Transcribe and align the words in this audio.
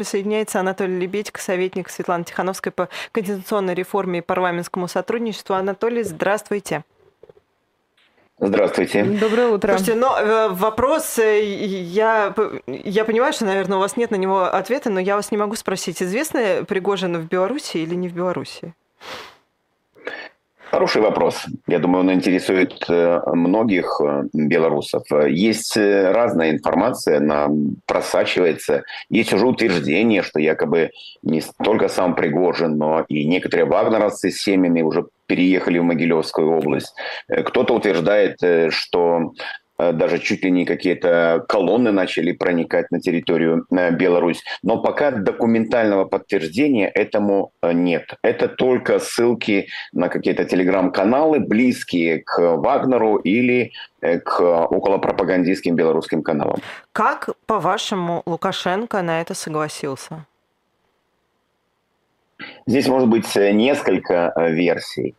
Присоединяется 0.00 0.58
Анатолий 0.58 0.98
Лебедько, 0.98 1.42
советник 1.42 1.90
Светланы 1.90 2.24
Тихановской 2.24 2.72
по 2.72 2.88
конституционной 3.12 3.74
реформе 3.74 4.20
и 4.20 4.22
парламентскому 4.22 4.88
сотрудничеству. 4.88 5.54
Анатолий, 5.54 6.04
здравствуйте. 6.04 6.84
Здравствуйте. 8.38 9.04
Доброе 9.04 9.48
утро. 9.48 9.76
Слушайте, 9.76 10.00
но 10.00 10.18
э, 10.18 10.48
вопрос, 10.52 11.18
э, 11.18 11.44
я, 11.44 12.34
я 12.66 13.04
понимаю, 13.04 13.34
что, 13.34 13.44
наверное, 13.44 13.76
у 13.76 13.80
вас 13.80 13.98
нет 13.98 14.10
на 14.10 14.16
него 14.16 14.44
ответа, 14.44 14.88
но 14.88 15.00
я 15.00 15.16
вас 15.16 15.32
не 15.32 15.36
могу 15.36 15.54
спросить, 15.54 16.02
известно 16.02 16.64
Пригожин 16.66 17.18
в 17.18 17.28
Беларуси 17.28 17.76
или 17.76 17.94
не 17.94 18.08
в 18.08 18.14
Беларуси? 18.14 18.72
Хороший 20.70 21.02
вопрос. 21.02 21.46
Я 21.66 21.80
думаю, 21.80 22.04
он 22.04 22.12
интересует 22.12 22.84
э, 22.88 23.20
многих 23.26 24.00
э, 24.00 24.22
белорусов. 24.32 25.02
Есть 25.28 25.76
э, 25.76 26.12
разная 26.12 26.52
информация, 26.52 27.18
она 27.18 27.48
просачивается. 27.86 28.84
Есть 29.08 29.32
уже 29.32 29.46
утверждение, 29.46 30.22
что 30.22 30.38
якобы 30.38 30.92
не 31.22 31.42
только 31.64 31.88
сам 31.88 32.14
Пригожин, 32.14 32.78
но 32.78 33.04
и 33.08 33.24
некоторые 33.24 33.66
вагнеровцы 33.66 34.30
с 34.30 34.40
семьями 34.40 34.82
уже 34.82 35.06
переехали 35.26 35.78
в 35.78 35.82
Могилевскую 35.82 36.58
область. 36.58 36.94
Кто-то 37.28 37.74
утверждает, 37.74 38.38
что 38.72 39.32
даже 39.92 40.18
чуть 40.18 40.44
ли 40.44 40.50
не 40.50 40.64
какие-то 40.64 41.44
колонны 41.48 41.92
начали 41.92 42.32
проникать 42.32 42.90
на 42.90 43.00
территорию 43.00 43.66
э, 43.70 43.90
Беларусь. 43.90 44.42
Но 44.62 44.82
пока 44.82 45.10
документального 45.10 46.04
подтверждения 46.04 46.88
этому 46.88 47.52
э, 47.62 47.72
нет. 47.72 48.14
Это 48.22 48.48
только 48.48 48.98
ссылки 48.98 49.68
на 49.92 50.08
какие-то 50.08 50.44
телеграм-каналы, 50.44 51.40
близкие 51.40 52.18
к 52.18 52.56
Вагнеру 52.56 53.16
или 53.16 53.72
к 54.00 54.40
околопропагандистским 54.40 55.76
белорусским 55.76 56.22
каналам. 56.22 56.60
Как, 56.92 57.28
по-вашему, 57.46 58.22
Лукашенко 58.24 59.02
на 59.02 59.20
это 59.20 59.34
согласился? 59.34 60.24
Здесь 62.66 62.88
может 62.88 63.08
быть 63.08 63.36
несколько 63.36 64.32
версий. 64.36 65.14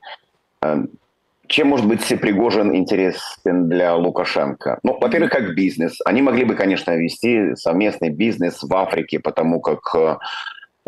Чем 1.52 1.68
может 1.68 1.86
быть 1.86 2.08
Пригожин 2.08 2.74
интересен 2.74 3.68
для 3.68 3.94
Лукашенко? 3.94 4.80
Ну, 4.84 4.98
во-первых, 4.98 5.32
как 5.32 5.54
бизнес. 5.54 6.00
Они 6.06 6.22
могли 6.22 6.46
бы, 6.46 6.56
конечно, 6.56 6.96
вести 6.96 7.58
совместный 7.58 8.10
бизнес 8.10 8.64
в 8.64 8.74
Африке, 8.74 9.20
потому 9.20 9.60
как 9.60 9.80
э, 9.94 10.16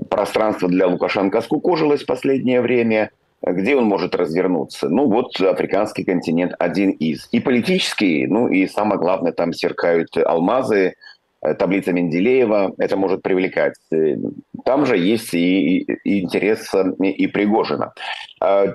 пространство 0.09 0.69
для 0.69 0.87
Лукашенко 0.87 1.41
скукожилось 1.41 2.03
в 2.03 2.05
последнее 2.05 2.61
время. 2.61 3.11
Где 3.45 3.75
он 3.75 3.83
может 3.83 4.15
развернуться? 4.15 4.87
Ну, 4.87 5.09
вот 5.09 5.37
африканский 5.41 6.05
континент 6.05 6.53
один 6.57 6.91
из. 6.91 7.27
И 7.33 7.41
политический, 7.41 8.25
ну 8.25 8.47
и 8.47 8.65
самое 8.67 8.97
главное, 8.97 9.33
там 9.33 9.51
серкают 9.51 10.15
алмазы, 10.15 10.95
таблица 11.57 11.91
Менделеева, 11.91 12.73
это 12.77 12.95
может 12.95 13.21
привлекать. 13.21 13.73
Э, 13.91 14.15
там 14.65 14.85
же 14.85 14.97
есть 14.97 15.33
и, 15.33 15.79
и 15.79 16.21
интерес 16.21 16.73
э, 16.73 16.93
и 17.05 17.27
Пригожина. 17.27 17.93
А 18.39 18.67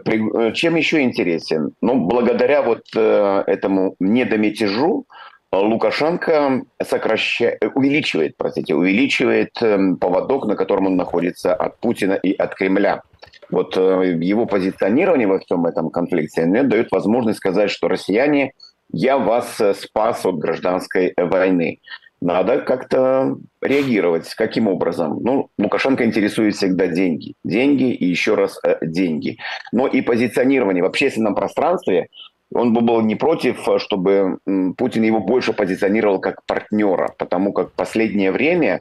чем 0.53 0.77
еще 0.77 1.01
интересен? 1.01 1.73
Ну, 1.81 2.07
благодаря 2.07 2.63
вот 2.63 2.85
этому 2.95 3.97
недомятежу 4.01 5.05
Лукашенко 5.53 6.63
сокращает, 6.83 7.63
увеличивает, 7.75 8.37
простите, 8.37 8.75
увеличивает 8.75 9.53
поводок, 10.01 10.47
на 10.47 10.57
котором 10.57 10.87
он 10.87 10.97
находится 10.97 11.55
от 11.55 11.79
Путина 11.81 12.15
и 12.15 12.33
от 12.35 12.55
Кремля. 12.55 13.03
Вот 13.51 13.77
его 13.77 14.47
позиционирование 14.47 15.27
во 15.27 15.39
всем 15.39 15.67
этом 15.67 15.91
конфликте 15.91 16.45
мне 16.45 16.63
дает 16.63 16.91
возможность 16.93 17.39
сказать, 17.39 17.71
что 17.71 17.89
россияне, 17.89 18.53
я 18.91 19.19
вас 19.19 19.61
спас 19.75 20.25
от 20.25 20.39
гражданской 20.39 21.15
войны 21.17 21.81
надо 22.21 22.59
как-то 22.59 23.37
реагировать. 23.61 24.35
Каким 24.35 24.69
образом? 24.69 25.21
Ну, 25.23 25.51
Лукашенко 25.59 26.05
интересует 26.05 26.55
всегда 26.57 26.87
деньги. 26.89 27.35
Деньги 27.45 27.93
и 27.93 28.07
еще 28.07 28.35
раз 28.35 28.59
э, 28.65 28.79
деньги. 28.83 29.39
Но 29.73 29.87
и 29.87 30.01
позиционирование 30.01 30.83
в 30.83 30.87
общественном 30.87 31.35
пространстве, 31.35 32.09
он 32.53 32.73
бы 32.73 32.81
был 32.81 33.01
не 33.03 33.15
против, 33.15 33.69
чтобы 33.79 34.39
Путин 34.77 35.03
его 35.03 35.21
больше 35.21 35.53
позиционировал 35.53 36.19
как 36.19 36.45
партнера, 36.47 37.15
потому 37.19 37.53
как 37.53 37.73
последнее 37.73 38.33
время 38.33 38.81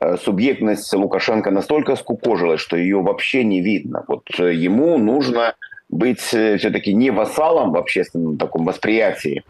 э, 0.00 0.16
субъектность 0.16 0.92
Лукашенко 0.92 1.50
настолько 1.50 1.96
скукожилась, 1.96 2.60
что 2.60 2.76
ее 2.76 3.02
вообще 3.02 3.44
не 3.44 3.60
видно. 3.60 4.04
Вот 4.06 4.24
э, 4.38 4.54
ему 4.54 4.96
нужно 4.96 5.54
быть 5.90 6.32
э, 6.32 6.56
все-таки 6.56 6.94
не 6.94 7.10
вассалом 7.10 7.72
в 7.72 7.76
общественном 7.76 8.38
таком 8.38 8.64
восприятии, 8.64 9.42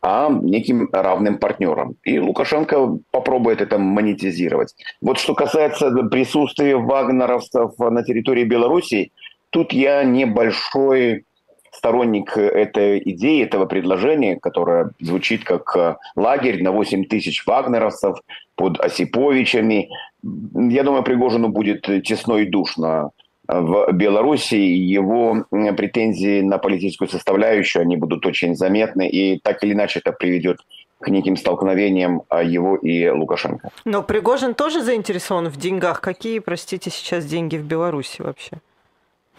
а 0.00 0.28
неким 0.30 0.88
равным 0.92 1.38
партнером. 1.38 1.96
И 2.04 2.18
Лукашенко 2.18 2.98
попробует 3.10 3.60
это 3.60 3.78
монетизировать. 3.78 4.74
Вот 5.00 5.18
что 5.18 5.34
касается 5.34 5.90
присутствия 6.10 6.76
вагнеровцев 6.76 7.78
на 7.78 8.02
территории 8.04 8.44
Беларуси, 8.44 9.12
тут 9.50 9.72
я 9.72 10.04
небольшой 10.04 11.24
сторонник 11.72 12.36
этой 12.36 13.00
идеи, 13.04 13.44
этого 13.44 13.66
предложения, 13.66 14.38
которое 14.40 14.90
звучит 15.00 15.44
как 15.44 15.76
э, 15.76 15.96
лагерь 16.16 16.62
на 16.62 16.72
8 16.72 17.04
тысяч 17.04 17.46
вагнеровцев 17.46 18.18
под 18.56 18.80
Осиповичами. 18.80 19.88
Я 20.22 20.82
думаю, 20.82 21.02
Пригожину 21.02 21.48
будет 21.48 21.82
тесно 22.04 22.36
и 22.36 22.46
душно 22.46 23.10
в 23.48 23.92
Беларуси, 23.92 24.56
его 24.56 25.46
претензии 25.50 26.42
на 26.42 26.58
политическую 26.58 27.08
составляющую, 27.08 27.82
они 27.82 27.96
будут 27.96 28.26
очень 28.26 28.54
заметны, 28.54 29.08
и 29.08 29.40
так 29.40 29.64
или 29.64 29.72
иначе 29.72 30.00
это 30.00 30.12
приведет 30.12 30.58
к 31.00 31.08
неким 31.08 31.36
столкновениям 31.36 32.22
а, 32.28 32.42
его 32.42 32.76
и 32.76 33.08
Лукашенко. 33.08 33.70
Но 33.84 34.02
Пригожин 34.02 34.54
тоже 34.54 34.82
заинтересован 34.82 35.48
в 35.48 35.56
деньгах. 35.56 36.00
Какие, 36.00 36.40
простите, 36.40 36.90
сейчас 36.90 37.24
деньги 37.24 37.56
в 37.56 37.64
Беларуси 37.64 38.20
вообще? 38.20 38.58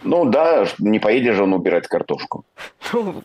Ну 0.04 0.26
да, 0.26 0.66
не 0.80 1.00
поедешь 1.00 1.36
же 1.36 1.44
он 1.44 1.54
убирать 1.54 1.88
картошку. 1.88 2.46
Ну, 2.94 3.22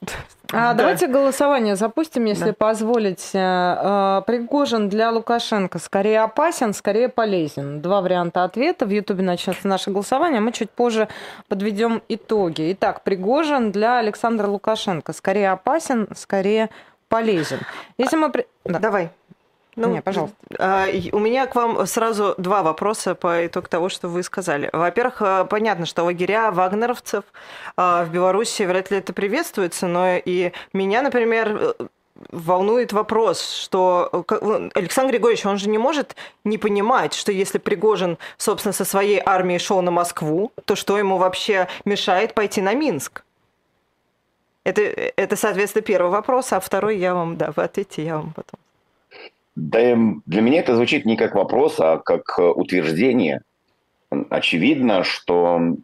а 0.53 0.73
да. 0.73 0.75
давайте 0.75 1.07
голосование 1.07 1.77
запустим, 1.77 2.25
если 2.27 2.47
да. 2.47 2.53
позволите. 2.53 3.39
Э, 3.39 4.23
Пригожин 4.27 4.89
для 4.89 5.11
Лукашенко 5.11 5.79
скорее 5.79 6.21
опасен, 6.21 6.75
скорее 6.75 7.09
полезен. 7.09 7.81
Два 7.81 8.01
варианта 8.03 8.45
ответа. 8.45 8.87
В 8.87 8.91
Ютубе 8.91 9.23
начнется 9.23 9.67
наше 9.67 9.91
голосование, 9.91 10.41
мы 10.41 10.53
чуть 10.53 10.71
позже 10.71 11.09
подведем 11.49 12.03
итоги. 12.09 12.73
Итак, 12.73 13.03
Пригожин 13.03 13.73
для 13.73 13.99
Александра 13.99 14.47
Лукашенко 14.47 15.12
скорее 15.12 15.51
опасен, 15.51 16.09
скорее 16.15 16.71
полезен. 17.09 17.61
Если 17.99 18.17
мы... 18.17 18.33
Да. 18.65 18.79
Давай. 18.79 19.11
Ну, 19.77 19.89
Не, 19.89 20.03
пожалуйста. 20.03 20.37
А, 20.59 20.87
у 21.12 21.19
меня 21.19 21.47
к 21.47 21.55
вам 21.55 21.87
сразу 21.87 22.35
два 22.39 22.62
вопроса 22.62 23.15
по 23.15 23.47
итогу 23.47 23.69
того, 23.69 23.89
что 23.89 24.09
вы 24.09 24.23
сказали. 24.23 24.71
Во-первых, 24.73 25.17
а, 25.21 25.45
понятно, 25.45 25.87
что 25.87 26.05
лагеря 26.05 26.51
вагнеровцев 26.51 27.25
а, 27.77 28.05
в 28.05 28.11
Беларуси 28.11 28.62
вряд 28.62 28.91
ли 28.91 28.99
это 28.99 29.12
приветствуется, 29.12 29.87
но 29.87 30.17
и 30.17 30.53
меня, 30.73 31.03
например, 31.03 31.75
волнует 32.31 32.93
вопрос, 32.93 33.43
что 33.51 34.25
Александр 34.75 35.12
Григорьевич, 35.12 35.45
он 35.47 35.59
же 35.59 35.69
не 35.69 35.79
может 35.79 36.15
не 36.45 36.59
понимать, 36.59 37.12
что 37.12 37.33
если 37.33 37.59
Пригожин, 37.59 38.19
собственно, 38.37 38.73
со 38.73 38.85
своей 38.85 39.21
армией 39.25 39.59
шел 39.59 39.83
на 39.83 39.91
Москву, 39.91 40.53
то 40.65 40.77
что 40.77 40.97
ему 40.97 41.19
вообще 41.19 41.69
мешает 41.85 42.35
пойти 42.35 42.61
на 42.61 42.75
Минск? 42.75 43.25
Это, 44.62 44.81
это 44.83 45.37
соответственно, 45.37 45.83
первый 45.83 46.11
вопрос, 46.11 46.53
а 46.53 46.61
второй 46.61 46.97
я 46.97 47.15
вам, 47.15 47.37
да, 47.37 47.53
вы 47.55 47.65
ответьте, 47.65 48.05
я 48.05 48.17
вам 48.17 48.33
потом. 48.33 48.59
Да, 49.57 49.97
для 50.27 50.41
меня 50.41 50.61
это 50.61 50.75
звучит 50.75 51.05
не 51.05 51.17
как 51.17 51.35
вопрос, 51.35 51.77
а 51.79 51.99
как 51.99 52.39
э, 52.39 52.43
утверждение. 52.43 53.43
Очевидно, 54.31 55.05
что 55.05 55.77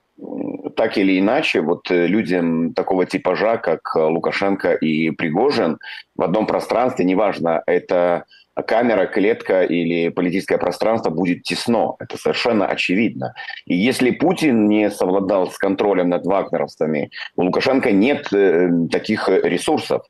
так 0.76 0.98
или 0.98 1.18
иначе, 1.18 1.60
вот 1.60 1.90
э, 1.90 2.06
людям 2.06 2.74
такого 2.74 3.06
типажа, 3.06 3.58
как 3.58 3.80
э, 3.94 4.00
Лукашенко 4.00 4.74
и 4.74 5.10
Пригожин, 5.10 5.78
в 6.16 6.22
одном 6.22 6.46
пространстве, 6.46 7.04
неважно, 7.04 7.62
это 7.66 8.24
камера, 8.62 9.06
клетка 9.06 9.62
или 9.62 10.08
политическое 10.08 10.58
пространство 10.58 11.10
будет 11.10 11.42
тесно. 11.42 11.94
Это 11.98 12.16
совершенно 12.16 12.66
очевидно. 12.66 13.34
И 13.66 13.74
если 13.74 14.10
Путин 14.10 14.68
не 14.68 14.90
совладал 14.90 15.50
с 15.50 15.58
контролем 15.58 16.08
над 16.08 16.24
вагнеровцами, 16.26 17.10
у 17.36 17.42
Лукашенко 17.42 17.92
нет 17.92 18.32
э, 18.32 18.68
таких 18.90 19.28
ресурсов. 19.28 20.02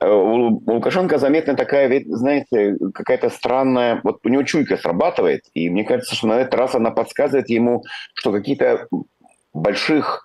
Э, 0.00 0.10
у, 0.10 0.62
Лукашенко 0.66 1.18
заметна 1.18 1.54
такая, 1.54 2.02
знаете, 2.06 2.76
какая-то 2.94 3.30
странная... 3.30 4.00
Вот 4.04 4.20
у 4.24 4.28
него 4.28 4.42
чуйка 4.42 4.76
срабатывает, 4.76 5.42
и 5.54 5.70
мне 5.70 5.84
кажется, 5.84 6.14
что 6.14 6.28
на 6.28 6.40
этот 6.40 6.54
раз 6.54 6.74
она 6.74 6.90
подсказывает 6.90 7.48
ему, 7.48 7.84
что 8.14 8.32
какие-то 8.32 8.88
больших 9.52 10.24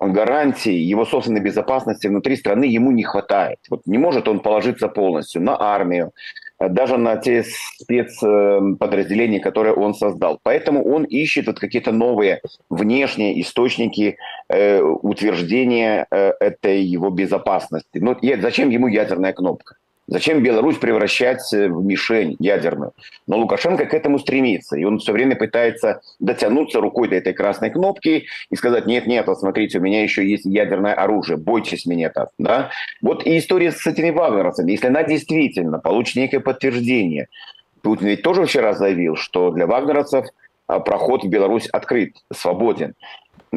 гарантий 0.00 0.76
его 0.76 1.04
собственной 1.04 1.40
безопасности 1.40 2.06
внутри 2.06 2.36
страны 2.36 2.64
ему 2.64 2.90
не 2.90 3.02
хватает. 3.02 3.58
Вот 3.70 3.86
не 3.86 3.98
может 3.98 4.28
он 4.28 4.40
положиться 4.40 4.88
полностью 4.88 5.42
на 5.42 5.60
армию, 5.60 6.12
даже 6.60 6.96
на 6.96 7.16
те 7.16 7.44
спецподразделения, 7.78 9.40
которые 9.40 9.74
он 9.74 9.94
создал. 9.94 10.38
Поэтому 10.42 10.84
он 10.84 11.04
ищет 11.04 11.46
вот 11.46 11.58
какие-то 11.58 11.92
новые 11.92 12.40
внешние 12.70 13.40
источники 13.40 14.16
э, 14.48 14.80
утверждения 14.80 16.06
э, 16.10 16.32
этой 16.40 16.82
его 16.82 17.10
безопасности. 17.10 17.98
Ну, 17.98 18.16
зачем 18.40 18.70
ему 18.70 18.88
ядерная 18.88 19.32
кнопка? 19.32 19.76
Зачем 20.06 20.42
Беларусь 20.42 20.76
превращать 20.76 21.50
в 21.50 21.82
мишень 21.84 22.36
ядерную? 22.38 22.92
Но 23.26 23.38
Лукашенко 23.38 23.86
к 23.86 23.94
этому 23.94 24.18
стремится. 24.18 24.76
И 24.76 24.84
он 24.84 24.98
все 24.98 25.12
время 25.12 25.34
пытается 25.34 26.02
дотянуться 26.20 26.80
рукой 26.80 27.08
до 27.08 27.16
этой 27.16 27.32
красной 27.32 27.70
кнопки 27.70 28.26
и 28.50 28.56
сказать, 28.56 28.86
нет, 28.86 29.06
нет, 29.06 29.26
вот 29.26 29.40
смотрите, 29.40 29.78
у 29.78 29.82
меня 29.82 30.02
еще 30.02 30.28
есть 30.28 30.44
ядерное 30.44 30.94
оружие, 30.94 31.38
бойтесь 31.38 31.86
меня 31.86 32.10
так. 32.10 32.28
Да? 32.38 32.70
Вот 33.00 33.26
и 33.26 33.38
история 33.38 33.72
с 33.72 33.86
этими 33.86 34.10
вагнеровцами. 34.10 34.72
Если 34.72 34.88
она 34.88 35.02
действительно 35.04 35.78
получит 35.78 36.16
некое 36.16 36.40
подтверждение, 36.40 37.28
Путин 37.82 38.06
ведь 38.06 38.22
тоже 38.22 38.44
вчера 38.46 38.74
заявил, 38.74 39.16
что 39.16 39.50
для 39.50 39.66
вагнеровцев 39.66 40.26
а, 40.66 40.80
проход 40.80 41.24
в 41.24 41.28
Беларусь 41.28 41.66
открыт, 41.68 42.14
свободен. 42.32 42.94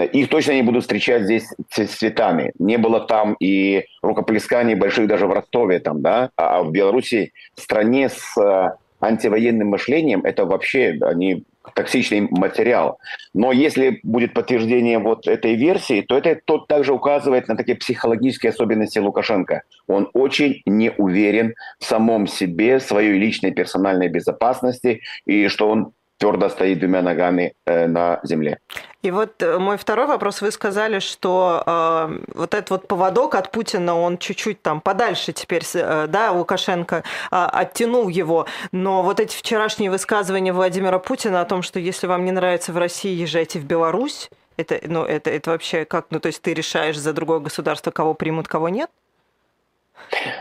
Их 0.04 0.30
точно 0.30 0.54
не 0.54 0.62
будут 0.62 0.84
встречать 0.84 1.24
здесь 1.24 1.48
цветами. 1.72 2.52
Не 2.60 2.78
было 2.78 3.00
там 3.02 3.36
и 3.40 3.86
рукоплесканий 4.02 4.76
больших 4.76 5.08
даже 5.08 5.28
в 5.28 5.32
Ростове, 5.32 5.80
там, 5.80 6.02
да? 6.02 6.30
а 6.36 6.64
в 6.64 6.72
Беларуси, 6.72 7.34
стране 7.56 8.10
с 8.10 8.38
э, 8.38 8.72
антивоенным 9.00 9.70
мышлением, 9.70 10.22
это 10.24 10.46
вообще 10.46 10.98
они 11.02 11.44
токсичный 11.76 12.28
материал. 12.32 13.00
Но 13.34 13.52
если 13.52 14.00
будет 14.04 14.34
подтверждение 14.34 15.00
вот 15.00 15.28
этой 15.28 15.56
версии, 15.56 16.02
то 16.02 16.18
это 16.18 16.40
тот 16.46 16.68
также 16.68 16.94
указывает 16.94 17.48
на 17.48 17.56
такие 17.56 17.78
психологические 17.78 18.52
особенности 18.52 19.00
Лукашенко. 19.00 19.64
Он 19.88 20.10
очень 20.14 20.62
не 20.66 20.92
уверен 20.92 21.54
в 21.80 21.86
самом 21.86 22.28
себе, 22.28 22.80
в 22.80 22.84
своей 22.84 23.20
личной 23.20 23.52
персональной 23.52 24.08
безопасности, 24.08 25.02
и 25.26 25.48
что 25.48 25.70
он 25.70 25.92
твердо 26.18 26.50
стоит 26.50 26.80
двумя 26.80 27.02
ногами 27.02 27.54
э, 27.66 27.88
на 27.88 28.20
земле. 28.24 28.60
И 29.04 29.12
вот 29.12 29.42
э, 29.42 29.58
мой 29.58 29.78
второй 29.78 30.08
вопрос. 30.08 30.42
Вы 30.42 30.52
сказали, 30.52 31.00
что 31.00 31.64
э, 31.66 32.20
вот 32.34 32.54
этот 32.54 32.70
вот 32.72 32.88
поводок 32.88 33.36
от 33.36 33.52
Путина, 33.52 34.00
он 34.00 34.18
чуть-чуть 34.18 34.62
там 34.62 34.82
подальше 34.82 35.32
теперь, 35.32 35.64
э, 35.74 36.08
да, 36.08 36.32
Лукашенко 36.32 36.98
э, 36.98 37.02
оттянул 37.32 38.10
его. 38.10 38.48
Но 38.72 39.04
вот 39.04 39.20
эти 39.20 39.36
вчерашние 39.36 39.92
высказывания 39.92 40.54
Владимира 40.54 41.00
Путина 41.00 41.42
о 41.42 41.46
том, 41.46 41.62
что 41.62 41.80
если 41.80 42.08
вам 42.08 42.26
не 42.26 42.32
нравится 42.32 42.74
в 42.74 42.78
России, 42.78 43.14
езжайте 43.14 43.60
в 43.60 43.66
Беларусь, 43.66 44.30
это, 44.58 44.80
ну, 44.84 45.04
это, 45.04 45.30
это 45.30 45.52
вообще 45.52 45.86
как? 45.86 46.08
Ну, 46.10 46.20
то 46.20 46.28
есть 46.28 46.42
ты 46.42 46.54
решаешь 46.54 46.98
за 46.98 47.14
другое 47.14 47.40
государство, 47.40 47.92
кого 47.92 48.16
примут, 48.16 48.48
кого 48.48 48.70
нет? 48.70 48.90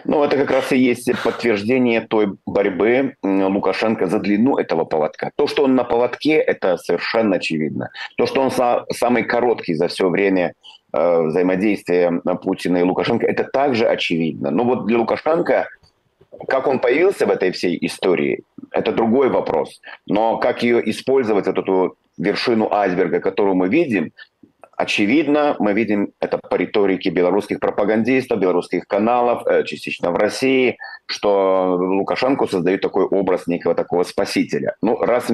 Ну, 0.04 0.22
это 0.22 0.36
как 0.36 0.50
раз 0.50 0.72
и 0.72 0.78
есть 0.78 1.10
подтверждение 1.22 2.00
той 2.00 2.36
борьбы 2.46 3.14
Лукашенко 3.22 4.06
за 4.06 4.18
длину 4.18 4.56
этого 4.56 4.84
поводка. 4.84 5.30
То, 5.36 5.46
что 5.46 5.64
он 5.64 5.74
на 5.74 5.84
поводке, 5.84 6.34
это 6.34 6.76
совершенно 6.76 7.36
очевидно. 7.36 7.90
То, 8.16 8.26
что 8.26 8.40
он 8.40 8.50
самый 8.92 9.24
короткий 9.24 9.74
за 9.74 9.88
все 9.88 10.08
время 10.08 10.54
э, 10.92 11.22
взаимодействия 11.22 12.20
Путина 12.42 12.78
и 12.78 12.82
Лукашенко, 12.82 13.26
это 13.26 13.44
также 13.44 13.86
очевидно. 13.86 14.50
Но 14.50 14.64
вот 14.64 14.86
для 14.86 14.98
Лукашенко, 14.98 15.68
как 16.48 16.66
он 16.66 16.78
появился 16.78 17.26
в 17.26 17.30
этой 17.30 17.50
всей 17.50 17.76
истории, 17.84 18.42
это 18.70 18.92
другой 18.92 19.28
вопрос. 19.28 19.80
Но 20.06 20.38
как 20.38 20.62
ее 20.62 20.88
использовать, 20.90 21.46
эту 21.46 21.96
вершину 22.18 22.72
айсберга, 22.72 23.20
которую 23.20 23.56
мы 23.56 23.68
видим, 23.68 24.12
Очевидно, 24.76 25.56
мы 25.58 25.72
видим 25.72 26.12
это 26.20 26.36
по 26.36 26.54
риторике 26.56 27.08
белорусских 27.08 27.60
пропагандистов, 27.60 28.38
белорусских 28.38 28.86
каналов, 28.86 29.46
э, 29.46 29.64
частично 29.64 30.10
в 30.10 30.16
России, 30.16 30.76
что 31.06 31.76
Лукашенко 31.78 32.46
создает 32.46 32.82
такой 32.82 33.04
образ 33.04 33.46
некого 33.46 33.74
такого 33.74 34.02
спасителя. 34.02 34.76
Ну, 34.82 34.98
раз 34.98 35.30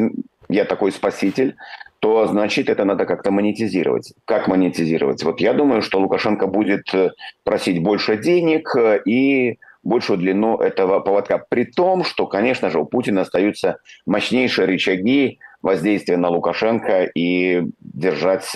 я 0.48 0.64
такой 0.64 0.92
спаситель, 0.92 1.56
то 1.98 2.26
значит 2.26 2.68
это 2.68 2.84
надо 2.84 3.04
как-то 3.04 3.32
монетизировать. 3.32 4.12
Как 4.26 4.46
монетизировать? 4.46 5.24
Вот 5.24 5.40
я 5.40 5.54
думаю, 5.54 5.82
что 5.82 5.98
Лукашенко 5.98 6.46
будет 6.46 6.94
э, 6.94 7.10
просить 7.42 7.82
больше 7.82 8.18
денег 8.18 8.76
э, 8.76 9.00
и 9.04 9.58
большую 9.82 10.18
длину 10.18 10.56
этого 10.58 11.00
поводка. 11.00 11.38
При 11.48 11.64
том, 11.64 12.04
что, 12.04 12.28
конечно 12.28 12.70
же, 12.70 12.78
у 12.78 12.84
Путина 12.84 13.22
остаются 13.22 13.78
мощнейшие 14.06 14.66
рычаги 14.66 15.40
воздействия 15.62 16.16
на 16.16 16.28
Лукашенко 16.28 17.04
и 17.04 17.62
держать 17.80 18.50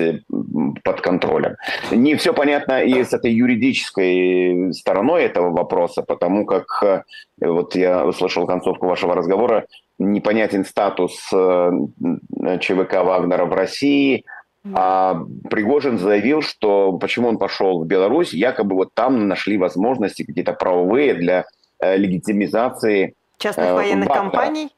под 0.82 1.00
контролем. 1.00 1.56
Не 1.90 2.16
все 2.16 2.34
понятно 2.34 2.82
и 2.82 3.02
с 3.02 3.12
этой 3.12 3.32
юридической 3.32 4.72
стороной 4.72 5.24
этого 5.24 5.50
вопроса, 5.50 6.02
потому 6.02 6.44
как, 6.44 6.82
э, 6.82 7.02
вот 7.40 7.74
я 7.76 8.04
услышал 8.04 8.46
концовку 8.46 8.86
вашего 8.86 9.14
разговора, 9.14 9.66
непонятен 9.98 10.64
статус 10.64 11.30
э, 11.32 11.70
ЧВК 12.60 13.04
Вагнера 13.04 13.46
в 13.46 13.52
России, 13.52 14.24
а 14.74 15.22
Пригожин 15.48 15.98
заявил, 15.98 16.42
что 16.42 16.92
почему 16.94 17.28
он 17.28 17.38
пошел 17.38 17.84
в 17.84 17.86
Беларусь, 17.86 18.32
якобы 18.32 18.74
вот 18.74 18.90
там 18.94 19.28
нашли 19.28 19.58
возможности 19.58 20.24
какие-то 20.24 20.52
правовые 20.54 21.14
для 21.14 21.44
э, 21.78 21.96
легитимизации 21.96 23.14
частных 23.38 23.74
военных 23.74 24.08
компаний. 24.08 24.70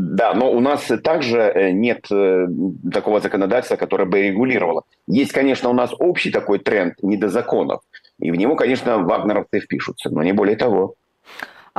Да, 0.00 0.32
но 0.32 0.52
у 0.52 0.60
нас 0.60 0.86
также 1.02 1.38
э, 1.40 1.72
нет 1.72 2.06
э, 2.12 2.46
такого 2.92 3.18
законодательства, 3.18 3.74
которое 3.74 4.04
бы 4.04 4.22
регулировало. 4.22 4.84
Есть, 5.08 5.32
конечно, 5.32 5.70
у 5.70 5.72
нас 5.72 5.92
общий 5.98 6.30
такой 6.30 6.60
тренд 6.60 6.94
недозаконов, 7.02 7.80
и 8.20 8.30
в 8.30 8.36
него, 8.36 8.54
конечно, 8.54 8.98
вагнеровцы 8.98 9.58
впишутся, 9.58 10.10
но 10.10 10.22
не 10.22 10.32
более 10.32 10.56
того. 10.56 10.94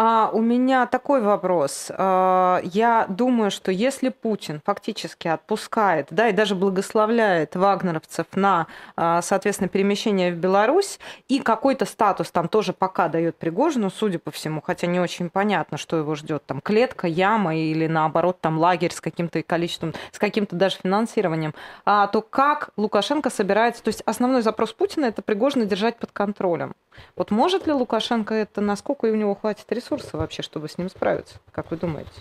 А, 0.01 0.29
у 0.31 0.39
меня 0.39 0.85
такой 0.85 1.21
вопрос. 1.21 1.91
А, 1.91 2.61
я 2.63 3.05
думаю, 3.09 3.51
что 3.51 3.69
если 3.69 4.07
Путин 4.07 4.61
фактически 4.63 5.27
отпускает, 5.27 6.07
да, 6.09 6.29
и 6.29 6.31
даже 6.31 6.55
благословляет 6.55 7.57
вагнеровцев 7.57 8.25
на, 8.33 8.67
а, 8.95 9.21
соответственно, 9.21 9.67
перемещение 9.67 10.31
в 10.31 10.37
Беларусь, 10.37 10.99
и 11.27 11.39
какой-то 11.39 11.83
статус 11.83 12.31
там 12.31 12.47
тоже 12.47 12.71
пока 12.71 13.09
дает 13.09 13.35
Пригожину, 13.35 13.89
судя 13.89 14.19
по 14.19 14.31
всему, 14.31 14.61
хотя 14.61 14.87
не 14.87 15.01
очень 15.01 15.29
понятно, 15.29 15.77
что 15.77 15.97
его 15.97 16.15
ждет, 16.15 16.45
там 16.45 16.61
клетка, 16.61 17.05
яма 17.05 17.57
или 17.57 17.85
наоборот 17.87 18.39
там 18.39 18.57
лагерь 18.57 18.93
с 18.93 19.01
каким-то 19.01 19.43
количеством, 19.43 19.93
с 20.13 20.17
каким-то 20.17 20.55
даже 20.55 20.77
финансированием, 20.77 21.53
а, 21.83 22.07
то 22.07 22.21
как 22.21 22.69
Лукашенко 22.77 23.29
собирается, 23.29 23.83
то 23.83 23.89
есть 23.89 24.01
основной 24.05 24.43
запрос 24.43 24.71
Путина 24.71 25.07
это 25.07 25.21
Пригожина 25.21 25.65
держать 25.65 25.97
под 25.97 26.13
контролем. 26.13 26.73
Вот 27.15 27.31
может 27.31 27.67
ли 27.67 27.73
Лукашенко 27.73 28.33
это, 28.33 28.61
насколько 28.61 29.05
у 29.05 29.15
него 29.15 29.35
хватит 29.35 29.65
ресурсов 29.69 29.88
вообще, 30.17 30.41
чтобы 30.41 30.69
с 30.69 30.77
ним 30.77 30.89
справиться? 30.89 31.35
Как 31.51 31.71
вы 31.71 31.77
думаете? 31.77 32.11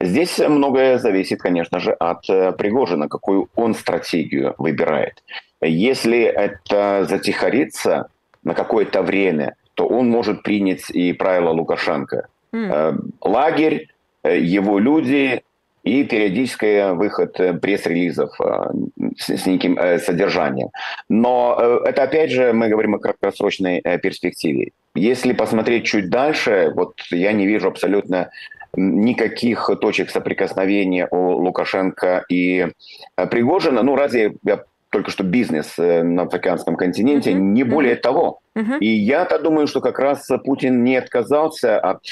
Здесь 0.00 0.38
многое 0.38 0.98
зависит, 0.98 1.40
конечно 1.40 1.80
же, 1.80 1.92
от 1.92 2.28
э, 2.28 2.52
Пригожина, 2.52 3.08
какую 3.08 3.48
он 3.54 3.74
стратегию 3.74 4.54
выбирает. 4.58 5.22
Если 5.60 6.22
это 6.22 7.06
затихарится 7.08 8.08
на 8.44 8.54
какое-то 8.54 9.02
время, 9.02 9.56
то 9.74 9.86
он 9.86 10.08
может 10.08 10.42
принять 10.42 10.90
и 10.90 11.12
правила 11.12 11.50
Лукашенко. 11.50 12.28
Mm. 12.52 13.10
Лагерь, 13.22 13.88
э, 14.22 14.38
его 14.38 14.78
люди, 14.78 15.42
и 15.86 16.02
периодический 16.02 16.92
выход 16.94 17.38
э, 17.38 17.54
пресс-релизов 17.54 18.30
э, 18.40 18.70
с, 19.16 19.46
неким 19.46 19.78
э, 19.78 20.00
содержанием. 20.00 20.70
Но 21.08 21.80
это, 21.86 22.02
опять 22.02 22.32
же, 22.32 22.52
мы 22.52 22.68
говорим 22.68 22.96
о 22.96 22.98
краткосрочной 22.98 23.80
перспективе. 24.02 24.72
Если 24.96 25.32
посмотреть 25.32 25.84
чуть 25.84 26.10
дальше, 26.10 26.72
вот 26.74 26.94
я 27.10 27.32
не 27.32 27.46
вижу 27.46 27.68
абсолютно 27.68 28.30
никаких 28.74 29.70
точек 29.80 30.10
соприкосновения 30.10 31.06
у 31.10 31.40
Лукашенко 31.40 32.24
и 32.28 32.66
Пригожина. 33.14 33.82
Ну, 33.82 33.94
разве 33.94 34.34
я 34.44 34.64
только 34.90 35.10
что 35.10 35.22
бизнес 35.22 35.74
на 35.78 36.22
Африканском 36.22 36.76
континенте, 36.76 37.30
mm-hmm. 37.30 37.52
не 37.54 37.62
более 37.62 37.94
mm-hmm. 37.94 38.00
того. 38.00 38.40
Mm-hmm. 38.56 38.78
И 38.80 38.88
я-то 38.88 39.38
думаю, 39.38 39.66
что 39.66 39.80
как 39.80 39.98
раз 39.98 40.28
Путин 40.44 40.82
не 40.82 40.96
отказался 40.96 41.78
от 41.78 42.02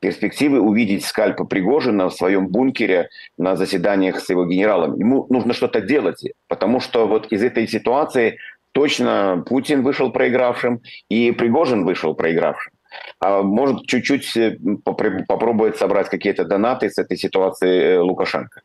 перспективы 0.00 0.60
увидеть 0.60 1.04
скальпа 1.04 1.44
Пригожина 1.44 2.08
в 2.08 2.14
своем 2.14 2.48
бункере 2.48 3.08
на 3.38 3.56
заседаниях 3.56 4.20
с 4.20 4.28
его 4.28 4.44
генералом. 4.46 4.98
Ему 4.98 5.26
нужно 5.30 5.52
что-то 5.54 5.80
делать, 5.80 6.22
потому 6.48 6.80
что 6.80 7.06
вот 7.06 7.32
из 7.32 7.42
этой 7.42 7.66
ситуации 7.66 8.38
точно 8.72 9.42
Путин 9.46 9.82
вышел 9.82 10.10
проигравшим 10.12 10.80
и 11.08 11.32
Пригожин 11.32 11.84
вышел 11.84 12.14
проигравшим. 12.14 12.72
А 13.20 13.42
может 13.42 13.86
чуть-чуть 13.86 14.36
э, 14.36 14.58
попробовать 14.84 15.76
собрать 15.76 16.08
какие-то 16.08 16.44
донаты 16.44 16.90
с 16.90 16.98
этой 16.98 17.16
ситуации 17.16 17.94
э, 17.94 17.98
Лукашенко. 17.98 18.62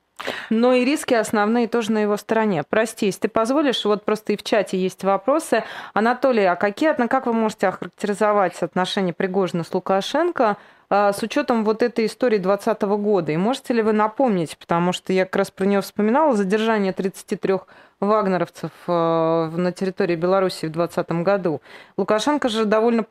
Но 0.50 0.73
и 0.73 0.85
риски 0.85 1.13
основные 1.13 1.67
тоже 1.67 1.91
на 1.91 2.00
его 2.00 2.17
стороне. 2.17 2.63
Прости, 2.69 3.07
если 3.07 3.21
ты 3.21 3.27
позволишь, 3.29 3.83
вот 3.85 4.05
просто 4.05 4.33
и 4.33 4.38
в 4.38 4.43
чате 4.43 4.77
есть 4.77 5.03
вопросы. 5.03 5.63
Анатолий, 5.93 6.45
а 6.45 6.55
какие, 6.55 6.93
как 7.07 7.25
вы 7.25 7.33
можете 7.33 7.67
охарактеризовать 7.67 8.61
отношения 8.61 9.13
Пригожина 9.13 9.63
с 9.63 9.73
Лукашенко 9.73 10.57
с 10.91 11.24
учетом 11.24 11.63
вот 11.63 11.83
этой 11.83 12.05
истории 12.05 12.38
2020 12.38 12.81
года. 13.01 13.31
И 13.31 13.38
можете 13.38 13.74
ли 13.74 13.81
вы 13.81 13.93
напомнить, 13.93 14.57
потому 14.57 14.91
что 14.91 15.13
я 15.13 15.24
как 15.24 15.38
раз 15.38 15.50
про 15.50 15.65
нее 15.65 15.79
вспоминала, 15.79 16.36
задержание 16.36 16.91
33 16.91 17.60
вагнеровцев 18.01 18.71
а, 18.88 19.50
на 19.51 19.71
территории 19.71 20.17
Беларуси 20.17 20.65
в 20.65 20.71
2020 20.71 21.12
году. 21.24 21.62
Лукашенко 21.95 22.50
же 22.50 22.65
довольно 22.65 23.05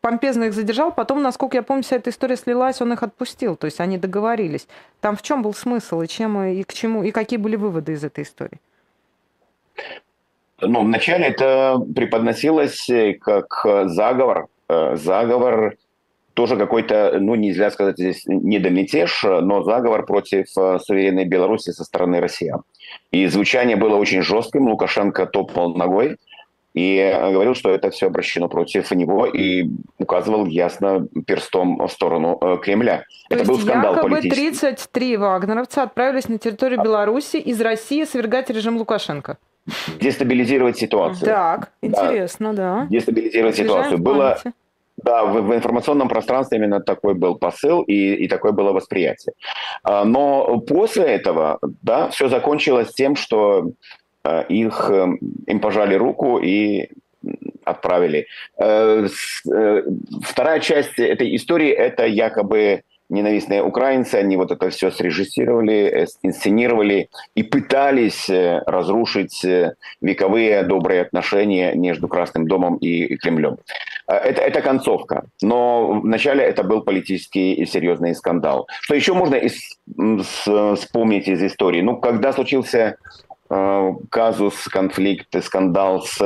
помпезно 0.00 0.44
их 0.44 0.54
задержал, 0.54 0.92
потом, 0.92 1.20
насколько 1.20 1.58
я 1.58 1.62
помню, 1.62 1.82
вся 1.82 1.96
эта 1.96 2.08
история 2.08 2.36
слилась, 2.36 2.80
он 2.80 2.92
их 2.94 3.02
отпустил, 3.02 3.56
то 3.56 3.66
есть 3.66 3.80
они 3.80 3.98
договорились. 3.98 4.66
Там 5.00 5.16
в 5.16 5.20
чем 5.20 5.42
был 5.42 5.52
смысл 5.52 6.00
и 6.00 6.08
чем 6.08 6.42
и 6.42 6.62
к 6.62 6.72
чему 6.72 7.02
и 7.02 7.10
какие 7.10 7.38
были 7.38 7.56
выводы 7.56 7.92
из 7.92 8.04
этой 8.04 8.24
истории? 8.24 8.60
Ну, 10.60 10.84
вначале 10.84 11.26
это 11.26 11.78
преподносилось 11.94 12.88
как 13.20 13.66
заговор 13.90 14.48
заговор, 14.68 15.76
тоже 16.34 16.56
какой-то, 16.56 17.18
ну, 17.20 17.34
нельзя 17.34 17.70
сказать 17.70 17.96
здесь 17.96 18.22
недомятеж, 18.26 19.22
но 19.22 19.62
заговор 19.62 20.04
против 20.04 20.46
суверенной 20.48 21.24
Беларуси 21.24 21.70
со 21.70 21.84
стороны 21.84 22.20
россиян. 22.20 22.62
И 23.12 23.26
звучание 23.26 23.76
было 23.76 23.96
очень 23.96 24.22
жестким, 24.22 24.68
Лукашенко 24.68 25.26
топал 25.26 25.74
ногой, 25.74 26.16
и 26.74 27.16
говорил, 27.30 27.54
что 27.54 27.70
это 27.70 27.90
все 27.90 28.08
обращено 28.08 28.48
против 28.48 28.90
него 28.90 29.26
и 29.26 29.68
указывал 29.98 30.46
ясно 30.46 31.06
перстом 31.24 31.78
в 31.78 31.88
сторону 31.88 32.36
э, 32.40 32.58
Кремля. 32.60 33.04
То 33.28 33.36
это 33.36 33.44
был 33.44 33.60
скандал 33.60 33.94
якобы 33.94 34.16
политический. 34.16 34.50
33 34.50 35.16
вагнеровца 35.16 35.84
отправились 35.84 36.28
на 36.28 36.38
территорию 36.38 36.82
Беларуси 36.82 37.36
из 37.36 37.60
России 37.60 38.02
свергать 38.02 38.50
режим 38.50 38.76
Лукашенко. 38.76 39.38
Дестабилизировать 40.00 40.76
ситуацию. 40.76 41.26
Так, 41.26 41.70
интересно, 41.80 42.52
да. 42.52 42.80
да. 42.80 42.86
Дестабилизировать 42.90 43.56
ситуацию. 43.56 43.98
Было, 43.98 44.38
да, 45.04 45.24
в, 45.24 45.40
в 45.42 45.54
информационном 45.54 46.08
пространстве 46.08 46.58
именно 46.58 46.80
такой 46.80 47.14
был 47.14 47.36
посыл 47.36 47.82
и, 47.82 48.14
и 48.14 48.28
такое 48.28 48.52
было 48.52 48.72
восприятие. 48.72 49.34
А, 49.82 50.04
но 50.04 50.58
после 50.60 51.04
этого, 51.04 51.58
да, 51.82 52.08
все 52.08 52.28
закончилось 52.28 52.92
тем, 52.92 53.16
что 53.16 53.72
Э, 54.24 54.44
их, 54.48 54.90
э, 54.90 55.06
им 55.46 55.60
пожали 55.60 55.94
руку 55.94 56.38
и 56.38 56.88
отправили. 57.64 58.26
Э, 58.58 59.06
вторая 60.22 60.60
часть 60.60 60.98
этой 60.98 61.34
истории– 61.36 61.70
это 61.70 62.06
якобы 62.06 62.82
ненавистные 63.10 63.62
украинцы, 63.62 64.16
они 64.16 64.36
вот 64.36 64.50
это 64.50 64.70
все 64.70 64.90
срежиссировали, 64.90 66.06
инсценировали 66.22 67.10
и 67.34 67.42
пытались 67.42 68.28
разрушить 68.66 69.44
вековые 70.00 70.62
добрые 70.62 71.02
отношения 71.02 71.74
между 71.74 72.08
Красным 72.08 72.48
домом 72.48 72.76
и 72.76 73.16
Кремлем. 73.16 73.58
Это, 74.06 74.42
это 74.42 74.60
концовка. 74.60 75.24
Но 75.42 76.00
вначале 76.00 76.44
это 76.44 76.62
был 76.62 76.82
политический 76.82 77.54
и 77.54 77.66
серьезный 77.66 78.14
скандал. 78.14 78.68
Что 78.82 78.94
еще 78.94 79.14
можно 79.14 79.36
из, 79.36 79.78
с, 79.96 80.76
вспомнить 80.76 81.28
из 81.28 81.42
истории? 81.42 81.80
Ну, 81.80 81.96
когда 81.96 82.32
случился 82.32 82.96
Э, 83.50 83.92
казус, 84.10 84.64
конфликт, 84.68 85.28
скандал 85.44 86.02
с 86.02 86.16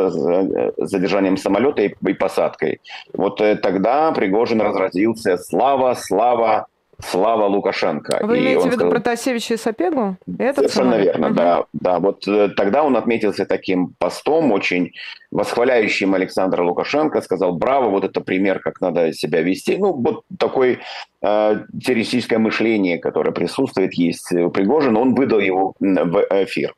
задержанием 0.77 1.37
самолета 1.37 1.83
и, 1.83 2.15
посадкой. 2.15 2.81
Вот 3.13 3.41
э, 3.41 3.57
тогда 3.57 4.13
Пригожин 4.13 4.61
разразился 4.61 5.37
«Слава, 5.37 5.95
слава, 5.95 6.67
слава 7.03 7.47
Лукашенко». 7.47 8.21
Вы 8.23 8.39
и 8.39 8.41
имеете 8.41 8.61
в 8.61 8.65
виду 8.67 8.75
сказал... 8.75 8.91
Протасевича 8.91 9.55
и 9.55 9.57
Сапегу? 9.57 10.17
Это 10.39 10.61
Совершенно 10.61 10.93
самолет? 10.93 11.05
верно, 11.07 11.27
угу. 11.29 11.37
да. 11.37 11.65
да. 11.73 11.99
Вот 11.99 12.29
э, 12.29 12.49
тогда 12.57 12.83
он 12.83 12.97
отметился 12.97 13.47
таким 13.47 13.95
постом, 13.99 14.53
очень 14.53 14.93
восхваляющим 15.31 16.15
Александра 16.15 16.63
Лукашенко, 16.63 17.21
сказал 17.21 17.53
«Браво, 17.53 17.91
вот 17.91 18.05
это 18.05 18.21
пример, 18.21 18.61
как 18.61 18.81
надо 18.81 19.13
себя 19.13 19.43
вести». 19.43 19.77
Ну, 19.77 19.93
вот 19.93 20.25
такое 20.39 20.81
э, 21.23 21.61
террористическое 21.85 22.39
мышление, 22.39 22.99
которое 22.99 23.33
присутствует, 23.33 23.95
есть 23.95 24.33
у 24.33 24.51
Пригожина, 24.51 25.01
он 25.01 25.15
выдал 25.15 25.41
его 25.41 25.75
в 25.79 26.27
эфир. 26.31 26.75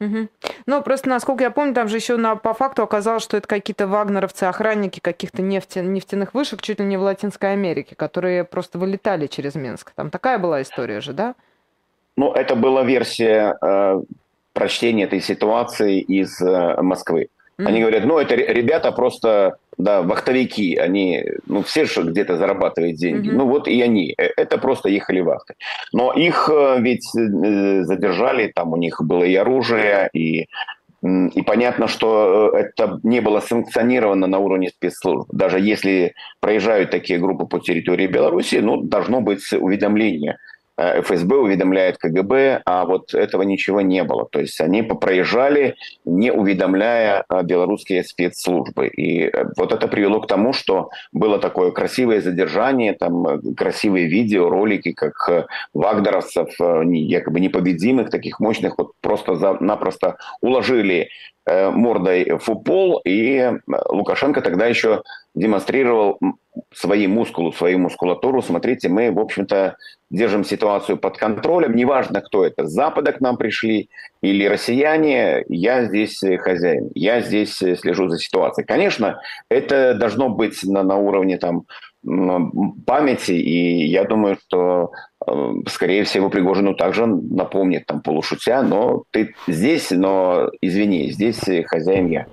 Угу. 0.00 0.28
Ну, 0.66 0.82
просто, 0.82 1.10
насколько 1.10 1.44
я 1.44 1.50
помню, 1.50 1.74
там 1.74 1.88
же 1.88 1.96
еще 1.96 2.16
на, 2.16 2.34
по 2.34 2.54
факту 2.54 2.82
оказалось, 2.82 3.22
что 3.22 3.36
это 3.36 3.46
какие-то 3.46 3.86
вагнеровцы, 3.86 4.44
охранники 4.44 4.98
каких-то 4.98 5.42
нефти, 5.42 5.80
нефтяных 5.80 6.32
вышек 6.32 6.62
чуть 6.62 6.80
ли 6.80 6.86
не 6.86 6.96
в 6.96 7.02
Латинской 7.02 7.52
Америке, 7.52 7.94
которые 7.94 8.44
просто 8.44 8.78
вылетали 8.78 9.26
через 9.26 9.54
Минск. 9.54 9.92
Там 9.94 10.10
такая 10.10 10.38
была 10.38 10.62
история 10.62 11.00
же, 11.00 11.12
да? 11.12 11.34
Ну, 12.16 12.32
это 12.32 12.56
была 12.56 12.82
версия 12.82 13.56
э, 13.60 14.02
прочтения 14.54 15.04
этой 15.04 15.20
ситуации 15.20 16.00
из 16.00 16.40
э, 16.40 16.80
Москвы. 16.80 17.28
Mm-hmm. 17.60 17.68
Они 17.68 17.80
говорят, 17.80 18.04
ну, 18.04 18.18
это 18.18 18.34
ребята 18.34 18.92
просто, 18.92 19.56
да, 19.76 20.02
вахтовики, 20.02 20.76
они, 20.76 21.24
ну, 21.46 21.62
все 21.62 21.84
же 21.84 22.02
где-то 22.02 22.36
зарабатывают 22.36 22.96
деньги. 22.96 23.28
Mm-hmm. 23.28 23.34
Ну, 23.34 23.46
вот 23.46 23.68
и 23.68 23.82
они. 23.82 24.14
Э, 24.16 24.28
это 24.36 24.58
просто 24.58 24.88
ехали 24.88 25.20
вахты. 25.20 25.54
Но 25.92 26.12
их 26.12 26.48
э, 26.52 26.76
ведь 26.80 27.06
э, 27.14 27.82
задержали, 27.82 28.52
там 28.54 28.72
у 28.72 28.76
них 28.76 29.00
было 29.02 29.24
и 29.24 29.34
оружие, 29.34 30.08
и 30.12 30.46
и 31.02 31.40
понятно, 31.46 31.88
что 31.88 32.50
это 32.54 33.00
не 33.02 33.20
было 33.20 33.40
санкционировано 33.40 34.26
на 34.26 34.38
уровне 34.38 34.68
спецслужб. 34.68 35.30
Даже 35.32 35.58
если 35.58 36.12
проезжают 36.40 36.90
такие 36.90 37.18
группы 37.18 37.46
по 37.46 37.58
территории 37.58 38.06
Беларуси, 38.06 38.56
ну, 38.56 38.82
должно 38.82 39.22
быть 39.22 39.50
уведомление 39.50 40.36
ФСБ 40.80 41.36
уведомляет 41.36 41.98
КГБ, 41.98 42.62
а 42.64 42.84
вот 42.84 43.14
этого 43.14 43.42
ничего 43.42 43.80
не 43.80 44.02
было. 44.04 44.26
То 44.30 44.40
есть 44.40 44.60
они 44.60 44.82
проезжали, 44.82 45.76
не 46.04 46.32
уведомляя 46.32 47.24
э, 47.28 47.42
белорусские 47.42 48.02
спецслужбы. 48.04 48.88
И 48.88 49.24
э, 49.24 49.44
вот 49.56 49.72
это 49.72 49.88
привело 49.88 50.20
к 50.20 50.26
тому, 50.26 50.52
что 50.52 50.90
было 51.12 51.38
такое 51.38 51.70
красивое 51.70 52.20
задержание, 52.20 52.94
там 52.94 53.54
красивые 53.54 54.08
видео, 54.08 54.48
ролики, 54.48 54.92
как 54.92 55.48
вагнеровцев, 55.74 56.48
якобы 56.58 57.40
непобедимых, 57.40 58.10
таких 58.10 58.40
мощных, 58.40 58.78
вот 58.78 58.92
просто-напросто 59.00 60.16
уложили 60.40 61.08
мордой 61.46 62.38
в 62.38 62.54
пол, 62.62 63.00
и 63.04 63.52
Лукашенко 63.88 64.40
тогда 64.40 64.66
еще 64.66 65.02
демонстрировал 65.34 66.18
свои 66.74 67.06
мускулы, 67.06 67.52
свою 67.52 67.78
мускулатуру. 67.78 68.42
Смотрите, 68.42 68.88
мы, 68.88 69.10
в 69.10 69.18
общем-то, 69.18 69.76
держим 70.10 70.44
ситуацию 70.44 70.98
под 70.98 71.16
контролем. 71.16 71.74
Неважно, 71.74 72.20
кто 72.20 72.44
это, 72.44 72.66
с 72.66 72.72
Запада 72.72 73.12
к 73.12 73.20
нам 73.20 73.36
пришли 73.36 73.88
или 74.22 74.44
россияне, 74.44 75.44
я 75.48 75.84
здесь 75.84 76.20
хозяин, 76.40 76.90
я 76.94 77.20
здесь 77.20 77.54
слежу 77.56 78.08
за 78.08 78.18
ситуацией. 78.18 78.66
Конечно, 78.66 79.20
это 79.48 79.94
должно 79.94 80.28
быть 80.28 80.62
на, 80.64 80.82
на 80.82 80.96
уровне 80.96 81.38
там, 81.38 81.64
памяти, 82.02 83.32
и 83.32 83.86
я 83.86 84.04
думаю, 84.04 84.36
что 84.46 84.90
Э, 84.90 85.09
скорее 85.66 86.04
всего, 86.04 86.30
Пригожину 86.30 86.74
также 86.74 87.06
напомнит, 87.06 87.86
там, 87.86 88.00
полушутя, 88.00 88.62
но 88.62 89.04
ты 89.10 89.34
здесь, 89.46 89.90
но, 89.90 90.48
извини, 90.60 91.10
здесь 91.10 91.40
хозяин 91.66 92.08
я. 92.08 92.26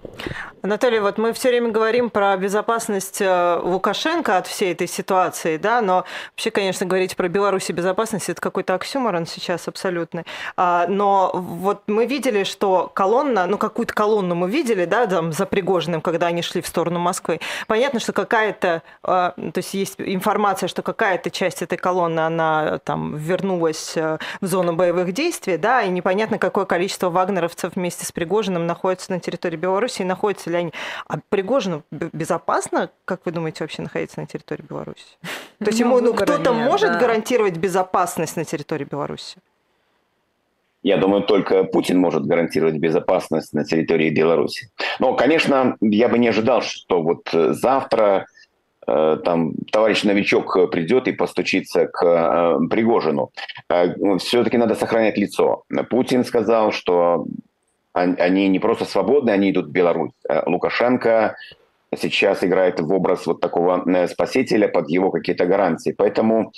Наталья, 0.64 1.02
вот 1.02 1.18
мы 1.18 1.34
все 1.34 1.50
время 1.50 1.70
говорим 1.70 2.10
про 2.10 2.36
безопасность 2.36 3.22
э, 3.22 3.60
Лукашенко 3.62 4.38
от 4.38 4.48
всей 4.48 4.74
этой 4.74 4.88
ситуации, 4.88 5.58
да, 5.58 5.82
но 5.82 6.04
вообще, 6.32 6.52
конечно, 6.52 6.86
говорить 6.86 7.16
про 7.16 7.28
Беларусь 7.28 7.70
и 7.70 7.74
безопасность– 7.74 8.30
это 8.30 8.42
какой-то 8.42 8.74
оксюморон 8.74 9.28
сейчас 9.28 9.68
абсолютный. 9.68 10.24
А, 10.58 10.88
но 10.88 11.32
вот 11.34 11.84
мы 11.88 12.06
видели, 12.06 12.44
что 12.44 12.92
колонна, 12.94 13.46
ну, 13.46 13.58
какую-то 13.58 13.94
колонну 13.94 14.36
мы 14.36 14.50
видели, 14.50 14.86
да, 14.86 15.06
там, 15.06 15.32
за 15.32 15.46
Пригожиным, 15.46 16.02
когда 16.02 16.28
они 16.28 16.42
шли 16.42 16.62
в 16.62 16.68
сторону 16.68 17.00
Москвы. 17.00 17.40
Понятно, 17.68 18.00
что 18.00 18.12
какая-то, 18.12 18.82
а, 19.04 19.32
то 19.38 19.58
есть 19.58 19.74
есть 19.74 19.96
информация, 20.00 20.68
что 20.68 20.82
какая-то 20.82 21.30
часть 21.30 21.62
этой 21.62 21.78
колонны, 21.78 22.22
она 22.22 22.77
там 22.80 23.16
вернулась 23.16 23.96
э, 23.96 24.18
в 24.42 24.46
зону 24.46 24.76
боевых 24.76 25.14
действий, 25.14 25.58
да, 25.58 25.82
и 25.82 25.90
непонятно, 25.90 26.38
какое 26.38 26.66
количество 26.66 27.10
вагнеровцев 27.10 27.76
вместе 27.76 28.06
с 28.06 28.12
Пригожиным 28.12 28.66
находится 28.66 29.12
на 29.12 29.20
территории 29.20 29.58
Беларуси, 29.58 30.02
и 30.02 30.06
находятся 30.06 30.50
ли 30.50 30.58
они. 30.58 30.74
А 31.08 31.18
Пригожину 31.30 31.84
безопасно, 31.92 32.90
как 33.06 33.22
вы 33.26 33.32
думаете, 33.32 33.64
вообще 33.64 33.82
находиться 33.82 34.20
на 34.20 34.28
территории 34.28 34.64
Беларуси? 34.68 35.06
То 35.60 35.68
есть 35.68 35.80
ему 35.80 36.00
ну, 36.00 36.14
кто-то 36.14 36.54
может 36.54 36.94
да. 36.94 37.00
гарантировать 37.00 37.58
безопасность 37.58 38.38
на 38.38 38.46
территории 38.46 38.86
Беларуси? 38.86 39.38
Я 40.84 40.98
думаю, 40.98 41.24
только 41.24 41.64
Путин 41.64 42.00
может 42.00 42.26
гарантировать 42.26 42.76
безопасность 42.76 43.52
на 43.52 43.66
территории 43.66 44.10
Беларуси. 44.10 44.70
Но, 45.00 45.16
конечно, 45.16 45.76
я 45.82 46.08
бы 46.08 46.18
не 46.18 46.30
ожидал, 46.30 46.62
что 46.62 47.02
вот 47.02 47.28
завтра 47.34 48.08
Э, 48.18 48.37
там 48.88 49.54
товарищ 49.72 50.04
новичок 50.04 50.72
придет 50.72 51.08
и 51.08 51.12
постучится 51.12 51.88
к 51.88 52.06
э, 52.06 52.68
Пригожину. 52.70 53.32
Э, 53.70 54.18
Все-таки 54.18 54.58
надо 54.58 54.76
сохранять 54.76 55.18
лицо. 55.18 55.64
Путин 55.90 56.24
сказал, 56.24 56.72
что 56.72 57.26
они 57.94 58.48
не 58.48 58.60
просто 58.60 58.86
свободны, 58.86 59.32
они 59.32 59.52
идут 59.52 59.68
в 59.68 59.72
Беларусь. 59.72 60.12
Лукашенко 60.46 61.36
сейчас 61.96 62.44
играет 62.44 62.80
в 62.80 62.94
образ 62.94 63.26
вот 63.26 63.42
такого 63.42 63.84
спасителя 64.08 64.68
под 64.68 64.90
его 64.90 65.10
какие-то 65.10 65.48
гарантии. 65.48 65.96
Поэтому 65.98 66.52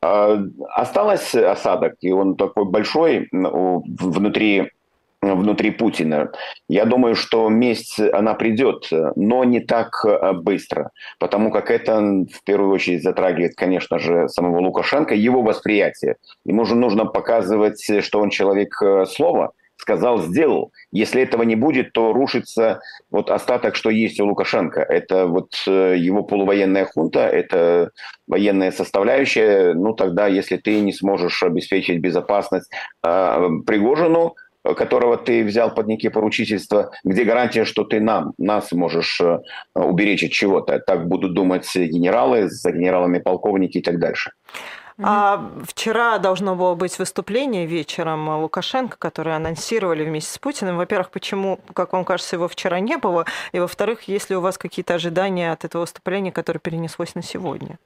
осталось 0.00 1.34
осадок, 1.34 1.94
и 2.02 2.12
он 2.12 2.36
такой 2.36 2.66
большой 2.66 3.28
внутри 3.32 4.70
внутри 5.34 5.70
Путина. 5.70 6.30
Я 6.68 6.84
думаю, 6.84 7.14
что 7.14 7.48
месть, 7.48 7.98
она 7.98 8.34
придет, 8.34 8.88
но 9.16 9.44
не 9.44 9.60
так 9.60 10.04
э, 10.04 10.32
быстро, 10.32 10.90
потому 11.18 11.50
как 11.50 11.70
это 11.70 12.00
в 12.00 12.44
первую 12.44 12.72
очередь 12.72 13.02
затрагивает, 13.02 13.54
конечно 13.56 13.98
же, 13.98 14.28
самого 14.28 14.60
Лукашенко, 14.60 15.14
его 15.14 15.42
восприятие. 15.42 16.16
Ему 16.44 16.64
же 16.64 16.74
нужно 16.74 17.06
показывать, 17.06 17.82
что 18.02 18.20
он 18.20 18.30
человек 18.30 18.80
э, 18.82 19.06
слова, 19.06 19.52
сказал, 19.76 20.18
сделал. 20.18 20.72
Если 20.90 21.22
этого 21.22 21.42
не 21.42 21.56
будет, 21.56 21.92
то 21.92 22.12
рушится 22.12 22.80
вот 23.10 23.30
остаток, 23.30 23.76
что 23.76 23.90
есть 23.90 24.20
у 24.20 24.26
Лукашенко. 24.26 24.80
Это 24.80 25.26
вот 25.26 25.52
э, 25.66 25.96
его 25.98 26.22
полувоенная 26.22 26.86
хунта, 26.86 27.28
это 27.28 27.90
военная 28.26 28.72
составляющая. 28.72 29.74
Ну 29.74 29.92
тогда, 29.92 30.26
если 30.26 30.56
ты 30.56 30.80
не 30.80 30.92
сможешь 30.92 31.42
обеспечить 31.42 32.00
безопасность 32.00 32.70
э, 33.04 33.48
Пригожину, 33.66 34.34
которого 34.74 35.16
ты 35.16 35.44
взял 35.44 35.74
под 35.74 35.86
некие 35.86 36.10
поручительства, 36.10 36.90
где 37.04 37.24
гарантия, 37.24 37.64
что 37.64 37.84
ты 37.84 38.00
нам, 38.00 38.32
нас 38.38 38.72
можешь 38.72 39.20
уберечь 39.74 40.24
от 40.24 40.30
чего-то. 40.30 40.78
Так 40.80 41.06
будут 41.06 41.34
думать 41.34 41.70
генералы, 41.74 42.48
за 42.48 42.72
генералами 42.72 43.18
полковники 43.18 43.78
и 43.78 43.82
так 43.82 43.98
дальше. 43.98 44.32
А 44.98 45.50
вчера 45.66 46.16
должно 46.16 46.56
было 46.56 46.74
быть 46.74 46.98
выступление 46.98 47.66
вечером 47.66 48.40
Лукашенко, 48.40 48.96
которое 48.96 49.36
анонсировали 49.36 50.02
вместе 50.04 50.32
с 50.32 50.38
Путиным. 50.38 50.78
Во-первых, 50.78 51.10
почему, 51.10 51.60
как 51.74 51.92
вам 51.92 52.06
кажется, 52.06 52.36
его 52.36 52.48
вчера 52.48 52.80
не 52.80 52.96
было? 52.96 53.26
И 53.52 53.58
во-вторых, 53.58 54.04
есть 54.04 54.30
ли 54.30 54.36
у 54.36 54.40
вас 54.40 54.56
какие-то 54.56 54.94
ожидания 54.94 55.52
от 55.52 55.66
этого 55.66 55.82
выступления, 55.82 56.32
которое 56.32 56.60
перенеслось 56.60 57.14
на 57.14 57.22
сегодня? 57.22 57.78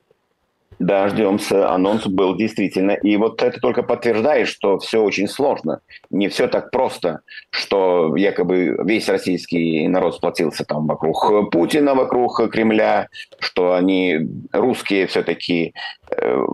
Да, 0.81 1.09
ждемся. 1.09 1.71
Анонс 1.71 2.07
был 2.07 2.35
действительно. 2.37 2.93
И 2.93 3.15
вот 3.19 3.43
это 3.43 3.61
только 3.61 3.83
подтверждает, 3.83 4.49
что 4.49 4.79
все 4.79 5.03
очень 5.03 5.29
сложно. 5.29 5.83
Не 6.09 6.29
все 6.29 6.49
так 6.49 6.71
просто, 6.71 7.21
что 7.51 8.17
якобы 8.17 8.79
весь 8.87 9.07
российский 9.11 9.87
народ 9.89 10.17
сплотился 10.17 10.65
там 10.65 10.87
вокруг 10.87 11.51
Путина, 11.51 11.95
вокруг 11.95 12.51
Кремля, 12.51 13.09
что 13.39 13.75
они 13.75 14.21
русские 14.53 15.07
все-таки 15.07 15.75
э, 16.17 16.47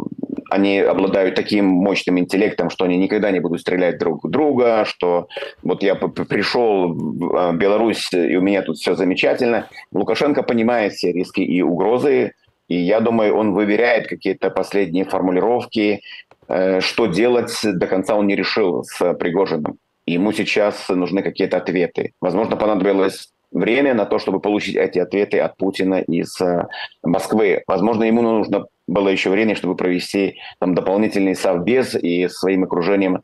они 0.50 0.80
обладают 0.80 1.36
таким 1.36 1.66
мощным 1.66 2.18
интеллектом, 2.18 2.68
что 2.68 2.84
они 2.84 2.96
никогда 2.96 3.30
не 3.30 3.38
будут 3.38 3.60
стрелять 3.60 3.98
друг 3.98 4.24
в 4.24 4.28
друга, 4.28 4.84
что 4.86 5.28
вот 5.62 5.84
я 5.84 5.94
пришел 5.94 6.92
в 6.92 7.36
а, 7.36 7.52
Беларусь, 7.52 8.12
и 8.12 8.36
у 8.36 8.40
меня 8.40 8.62
тут 8.62 8.78
все 8.78 8.96
замечательно. 8.96 9.68
Лукашенко 9.92 10.42
понимает 10.42 10.94
все 10.94 11.12
риски 11.12 11.40
и 11.40 11.62
угрозы, 11.62 12.32
и 12.68 12.76
я 12.76 13.00
думаю, 13.00 13.36
он 13.36 13.52
выверяет 13.52 14.08
какие-то 14.08 14.50
последние 14.50 15.04
формулировки, 15.04 16.02
э, 16.48 16.80
что 16.80 17.06
делать 17.06 17.52
до 17.62 17.86
конца 17.86 18.16
он 18.16 18.26
не 18.26 18.36
решил 18.36 18.84
с 18.84 19.14
Пригожиным. 19.14 19.78
Ему 20.06 20.32
сейчас 20.32 20.88
нужны 20.88 21.22
какие-то 21.22 21.56
ответы. 21.56 22.12
Возможно, 22.20 22.56
понадобилось 22.56 23.32
время 23.52 23.94
на 23.94 24.04
то, 24.04 24.18
чтобы 24.18 24.40
получить 24.40 24.76
эти 24.76 24.98
ответы 24.98 25.38
от 25.38 25.56
Путина 25.56 26.00
из 26.00 26.40
э, 26.40 26.66
Москвы. 27.02 27.62
Возможно, 27.66 28.04
ему 28.04 28.22
нужно 28.22 28.66
было 28.86 29.08
еще 29.08 29.30
время, 29.30 29.56
чтобы 29.56 29.76
провести 29.76 30.38
там 30.58 30.74
дополнительный 30.74 31.34
совбез 31.34 31.94
и 31.94 32.28
своим 32.28 32.64
окружением 32.64 33.22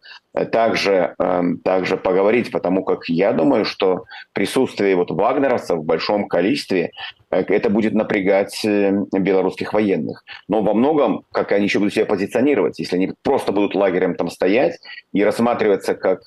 также, 0.51 1.15
э, 1.19 1.43
также 1.63 1.97
поговорить, 1.97 2.51
потому 2.51 2.85
как 2.85 3.09
я 3.09 3.33
думаю, 3.33 3.65
что 3.65 4.05
присутствие 4.33 4.97
вот 4.97 5.11
вагнеровцев 5.11 5.79
в 5.79 5.85
большом 5.85 6.29
количестве 6.29 6.93
э, 7.31 7.41
это 7.41 7.71
будет 7.71 7.95
напрягать 7.95 8.65
белорусских 8.65 9.73
военных. 9.73 10.25
Но 10.49 10.63
во 10.63 10.75
многом, 10.75 11.25
как 11.33 11.53
они 11.53 11.65
еще 11.65 11.79
будут 11.79 11.95
себя 11.95 12.07
позиционировать, 12.07 12.79
если 12.79 12.97
они 12.97 13.13
просто 13.23 13.53
будут 13.53 13.75
лагерем 13.75 14.15
там 14.15 14.31
стоять 14.31 14.79
и 15.13 15.23
рассматриваться 15.23 15.95
как 15.95 16.23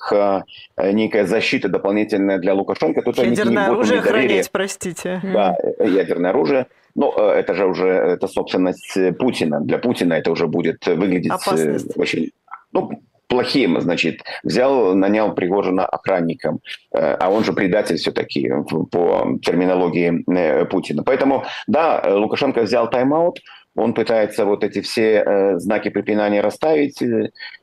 некая 0.76 1.26
защита 1.26 1.68
дополнительная 1.68 2.38
для 2.38 2.54
Лукашенко, 2.54 3.02
то 3.02 3.22
ядерное 3.22 3.66
оружие 3.66 4.00
хранить, 4.00 4.50
простите. 4.50 5.20
Да, 5.22 5.56
ядерное 5.80 6.30
оружие. 6.30 6.66
Ну, 6.96 7.12
э, 7.14 7.40
это 7.40 7.54
же 7.54 7.66
уже 7.66 7.88
это 7.88 8.26
собственность 8.26 8.96
э, 8.96 9.12
Путина. 9.12 9.60
Для 9.60 9.78
Путина 9.78 10.14
это 10.14 10.32
уже 10.32 10.46
будет 10.46 10.86
выглядеть 10.86 11.30
э, 11.30 11.34
Опасность. 11.34 11.96
очень 11.96 12.30
ну, 12.72 12.90
плохим, 13.28 13.80
значит, 13.80 14.22
взял, 14.42 14.94
нанял 14.94 15.34
Пригожина 15.34 15.84
охранником, 15.84 16.60
а 16.92 17.30
он 17.30 17.44
же 17.44 17.52
предатель 17.52 17.96
все-таки 17.96 18.50
по 18.90 19.38
терминологии 19.42 20.64
Путина. 20.66 21.02
Поэтому, 21.02 21.44
да, 21.66 22.02
Лукашенко 22.06 22.62
взял 22.62 22.88
тайм-аут, 22.88 23.40
он 23.74 23.92
пытается 23.92 24.46
вот 24.46 24.64
эти 24.64 24.80
все 24.80 25.56
знаки 25.58 25.90
препинания 25.90 26.40
расставить, 26.40 27.02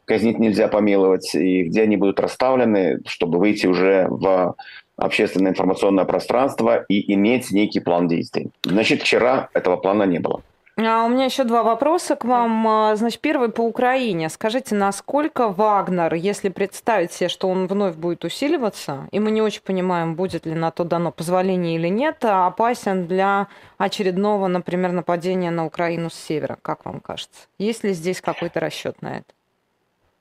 казнить 0.06 0.38
нельзя 0.38 0.68
помиловать, 0.68 1.34
и 1.34 1.64
где 1.64 1.84
они 1.84 1.98
будут 1.98 2.20
расставлены, 2.20 3.00
чтобы 3.08 3.40
выйти 3.40 3.66
уже 3.66 4.08
в 4.10 4.56
общественное 4.96 5.52
информационное 5.52 6.06
пространство 6.06 6.86
и 6.88 7.14
иметь 7.14 7.50
некий 7.52 7.80
план 7.80 8.08
действий. 8.08 8.52
Значит, 8.64 9.02
вчера 9.02 9.50
этого 9.54 9.78
плана 9.78 10.04
не 10.04 10.20
было. 10.20 10.44
А 10.76 11.06
у 11.06 11.10
меня 11.10 11.26
еще 11.26 11.44
два 11.44 11.62
вопроса 11.62 12.16
к 12.16 12.26
вам. 12.26 12.68
А, 12.68 12.96
значит, 12.96 13.22
первый 13.22 13.50
по 13.50 13.62
Украине. 13.62 14.28
Скажите, 14.30 14.74
насколько 14.74 15.50
Вагнер, 15.50 16.16
если 16.16 16.50
представить 16.50 17.12
себе, 17.12 17.30
что 17.30 17.48
он 17.48 17.68
вновь 17.68 17.96
будет 17.96 18.26
усиливаться, 18.26 19.08
и 19.12 19.20
мы 19.20 19.30
не 19.30 19.44
очень 19.44 19.62
понимаем, 19.62 20.16
будет 20.16 20.48
ли 20.48 20.56
на 20.56 20.72
то 20.72 20.84
дано 20.84 21.12
позволение 21.12 21.76
или 21.76 21.90
нет, 21.90 22.26
опасен 22.26 23.06
для 23.06 23.50
очередного, 23.78 24.48
например, 24.48 24.94
нападения 24.94 25.52
на 25.52 25.66
Украину 25.66 26.10
с 26.10 26.16
севера, 26.16 26.58
как 26.60 26.86
вам 26.86 27.02
кажется? 27.02 27.48
Есть 27.60 27.84
ли 27.84 27.94
здесь 27.94 28.20
какой-то 28.20 28.60
расчет 28.60 29.00
на 29.04 29.18
это? 29.18 29.34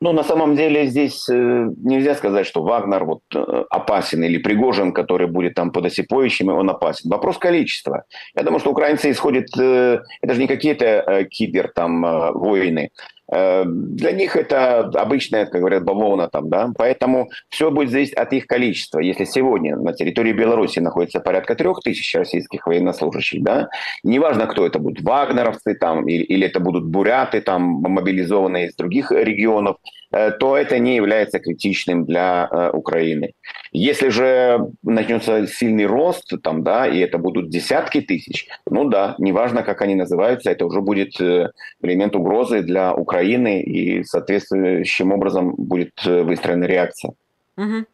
Ну, 0.02 0.12
на 0.12 0.24
самом 0.24 0.56
деле 0.56 0.86
здесь 0.86 1.28
э, 1.28 1.68
нельзя 1.84 2.16
сказать, 2.16 2.44
что 2.44 2.64
Вагнер 2.64 3.04
вот 3.04 3.20
э, 3.36 3.64
опасен 3.70 4.24
или 4.24 4.38
Пригожин, 4.38 4.92
который 4.92 5.28
будет 5.28 5.54
там 5.54 5.70
под 5.70 5.86
осипоющими, 5.86 6.50
он 6.50 6.68
опасен. 6.68 7.08
Вопрос 7.08 7.38
количества. 7.38 8.02
Я 8.34 8.42
думаю, 8.42 8.58
что 8.58 8.72
украинцы 8.72 9.12
исходят, 9.12 9.46
э, 9.56 10.00
это 10.20 10.34
же 10.34 10.40
не 10.40 10.48
какие-то 10.48 11.24
кибер 11.30 11.70
там 11.72 12.04
Э, 12.04 13.21
для 13.32 14.12
них 14.12 14.36
это 14.36 14.80
обычная, 14.80 15.46
как 15.46 15.60
говорят, 15.60 15.84
бавовна 15.84 16.28
там, 16.28 16.50
да, 16.50 16.70
поэтому 16.76 17.30
все 17.48 17.70
будет 17.70 17.90
зависеть 17.90 18.14
от 18.14 18.32
их 18.32 18.46
количества. 18.46 19.00
Если 19.00 19.24
сегодня 19.24 19.76
на 19.76 19.94
территории 19.94 20.32
Беларуси 20.32 20.80
находится 20.80 21.20
порядка 21.20 21.54
трех 21.54 21.80
тысяч 21.80 22.14
российских 22.14 22.66
военнослужащих, 22.66 23.42
да, 23.42 23.68
неважно, 24.02 24.46
кто 24.46 24.66
это 24.66 24.78
будет, 24.78 25.02
вагнеровцы 25.02 25.74
там, 25.74 26.06
или, 26.08 26.22
или 26.22 26.46
это 26.46 26.60
будут 26.60 26.84
буряты 26.84 27.40
там, 27.40 27.62
мобилизованные 27.62 28.66
из 28.66 28.74
других 28.74 29.10
регионов, 29.10 29.76
Э, 29.82 30.01
то 30.12 30.56
это 30.56 30.78
не 30.78 30.96
является 30.96 31.38
критичным 31.38 32.04
для 32.04 32.48
э, 32.50 32.70
Украины. 32.72 33.32
Если 33.72 34.10
же 34.10 34.70
начнется 34.82 35.46
сильный 35.46 35.86
рост, 35.86 36.30
там, 36.42 36.62
да, 36.62 36.86
и 36.86 36.98
это 36.98 37.16
будут 37.16 37.48
десятки 37.48 38.02
тысяч, 38.02 38.46
ну 38.70 38.84
да, 38.84 39.14
неважно, 39.18 39.62
как 39.62 39.80
они 39.80 39.94
называются, 39.94 40.50
это 40.50 40.66
уже 40.66 40.82
будет 40.82 41.18
э, 41.20 41.50
элемент 41.80 42.14
угрозы 42.14 42.62
для 42.62 42.94
Украины, 42.94 43.62
и 43.62 44.04
соответствующим 44.04 45.12
образом 45.12 45.54
будет 45.56 46.04
выстроена 46.04 46.64
реакция. 46.64 47.12
Угу. 47.56 47.84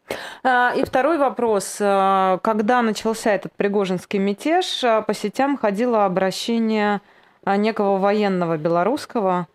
И 0.77 0.85
второй 0.85 1.19
вопрос. 1.19 1.77
Когда 1.79 2.83
начался 2.83 3.35
этот 3.35 3.53
Пригожинский 3.55 4.19
мятеж, 4.19 4.83
по 5.07 5.15
сетям 5.15 5.57
ходило 5.57 6.05
обращение 6.05 7.01
некого 7.45 7.99
военного 7.99 8.57
белорусского, 8.57 9.49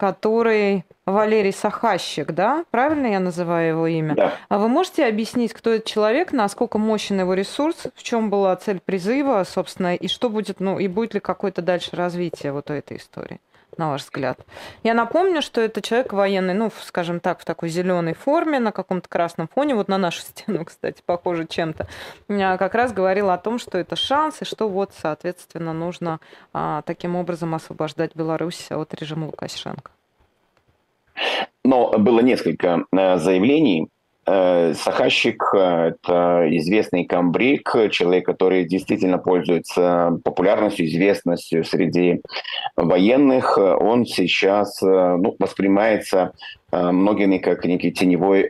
который 0.00 0.86
Валерий 1.04 1.52
Сахащик, 1.52 2.32
да? 2.32 2.64
Правильно 2.70 3.06
я 3.08 3.20
называю 3.20 3.68
его 3.68 3.86
имя? 3.86 4.14
Да. 4.14 4.32
А 4.48 4.58
вы 4.58 4.68
можете 4.68 5.04
объяснить, 5.04 5.52
кто 5.52 5.74
этот 5.74 5.86
человек, 5.86 6.32
насколько 6.32 6.78
мощен 6.78 7.20
его 7.20 7.34
ресурс, 7.34 7.86
в 7.94 8.02
чем 8.02 8.30
была 8.30 8.56
цель 8.56 8.80
призыва, 8.80 9.44
собственно, 9.44 9.94
и 9.94 10.08
что 10.08 10.30
будет, 10.30 10.58
ну, 10.58 10.78
и 10.78 10.88
будет 10.88 11.12
ли 11.12 11.20
какое-то 11.20 11.60
дальше 11.60 11.90
развитие 11.92 12.52
вот 12.52 12.70
этой 12.70 12.96
истории? 12.96 13.40
На 13.78 13.90
ваш 13.90 14.02
взгляд? 14.02 14.40
Я 14.82 14.94
напомню, 14.94 15.42
что 15.42 15.60
это 15.60 15.82
человек 15.82 16.12
военный, 16.12 16.54
ну, 16.54 16.70
скажем 16.82 17.20
так, 17.20 17.40
в 17.40 17.44
такой 17.44 17.68
зеленой 17.68 18.14
форме, 18.14 18.58
на 18.58 18.72
каком-то 18.72 19.08
красном 19.08 19.48
фоне, 19.48 19.74
вот 19.74 19.88
на 19.88 19.98
нашу 19.98 20.20
стену, 20.22 20.64
кстати, 20.64 21.02
похоже 21.04 21.46
чем-то, 21.46 21.86
а, 22.28 22.56
как 22.56 22.74
раз 22.74 22.92
говорил 22.92 23.30
о 23.30 23.38
том, 23.38 23.58
что 23.58 23.78
это 23.78 23.96
шанс, 23.96 24.42
и 24.42 24.44
что 24.44 24.68
вот, 24.68 24.92
соответственно, 24.96 25.72
нужно 25.72 26.20
а, 26.52 26.82
таким 26.82 27.16
образом 27.16 27.54
освобождать 27.54 28.14
Беларусь 28.14 28.70
от 28.70 28.94
режима 28.94 29.26
Лукашенко. 29.26 29.90
Но 31.64 31.90
было 31.98 32.20
несколько 32.20 32.84
э, 32.92 33.16
заявлений 33.18 33.88
Сахащик– 34.26 35.42
это 35.54 36.46
известный 36.50 37.04
камбрик, 37.04 37.74
человек, 37.90 38.26
который 38.26 38.64
действительно 38.64 39.18
пользуется 39.18 40.18
популярностью, 40.22 40.86
известностью 40.86 41.64
среди 41.64 42.20
военных. 42.76 43.58
Он 43.58 44.06
сейчас 44.06 44.82
э, 44.82 44.86
ну, 44.86 45.34
воспринимается 45.38 46.32
э, 46.70 46.90
многими 46.90 47.38
как 47.38 47.64
некий 47.64 47.90
теневой 47.90 48.48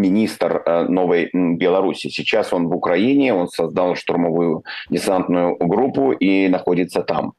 министр 0.00 0.86
новой 0.88 1.30
Беларуси. 1.32 2.08
Сейчас 2.08 2.52
он 2.52 2.68
в 2.68 2.74
Украине, 2.74 3.34
он 3.34 3.48
создал 3.48 3.94
штурмовую 3.94 4.64
десантную 4.90 5.56
группу 5.56 6.12
и 6.12 6.48
находится 6.48 7.02
там. 7.02 7.32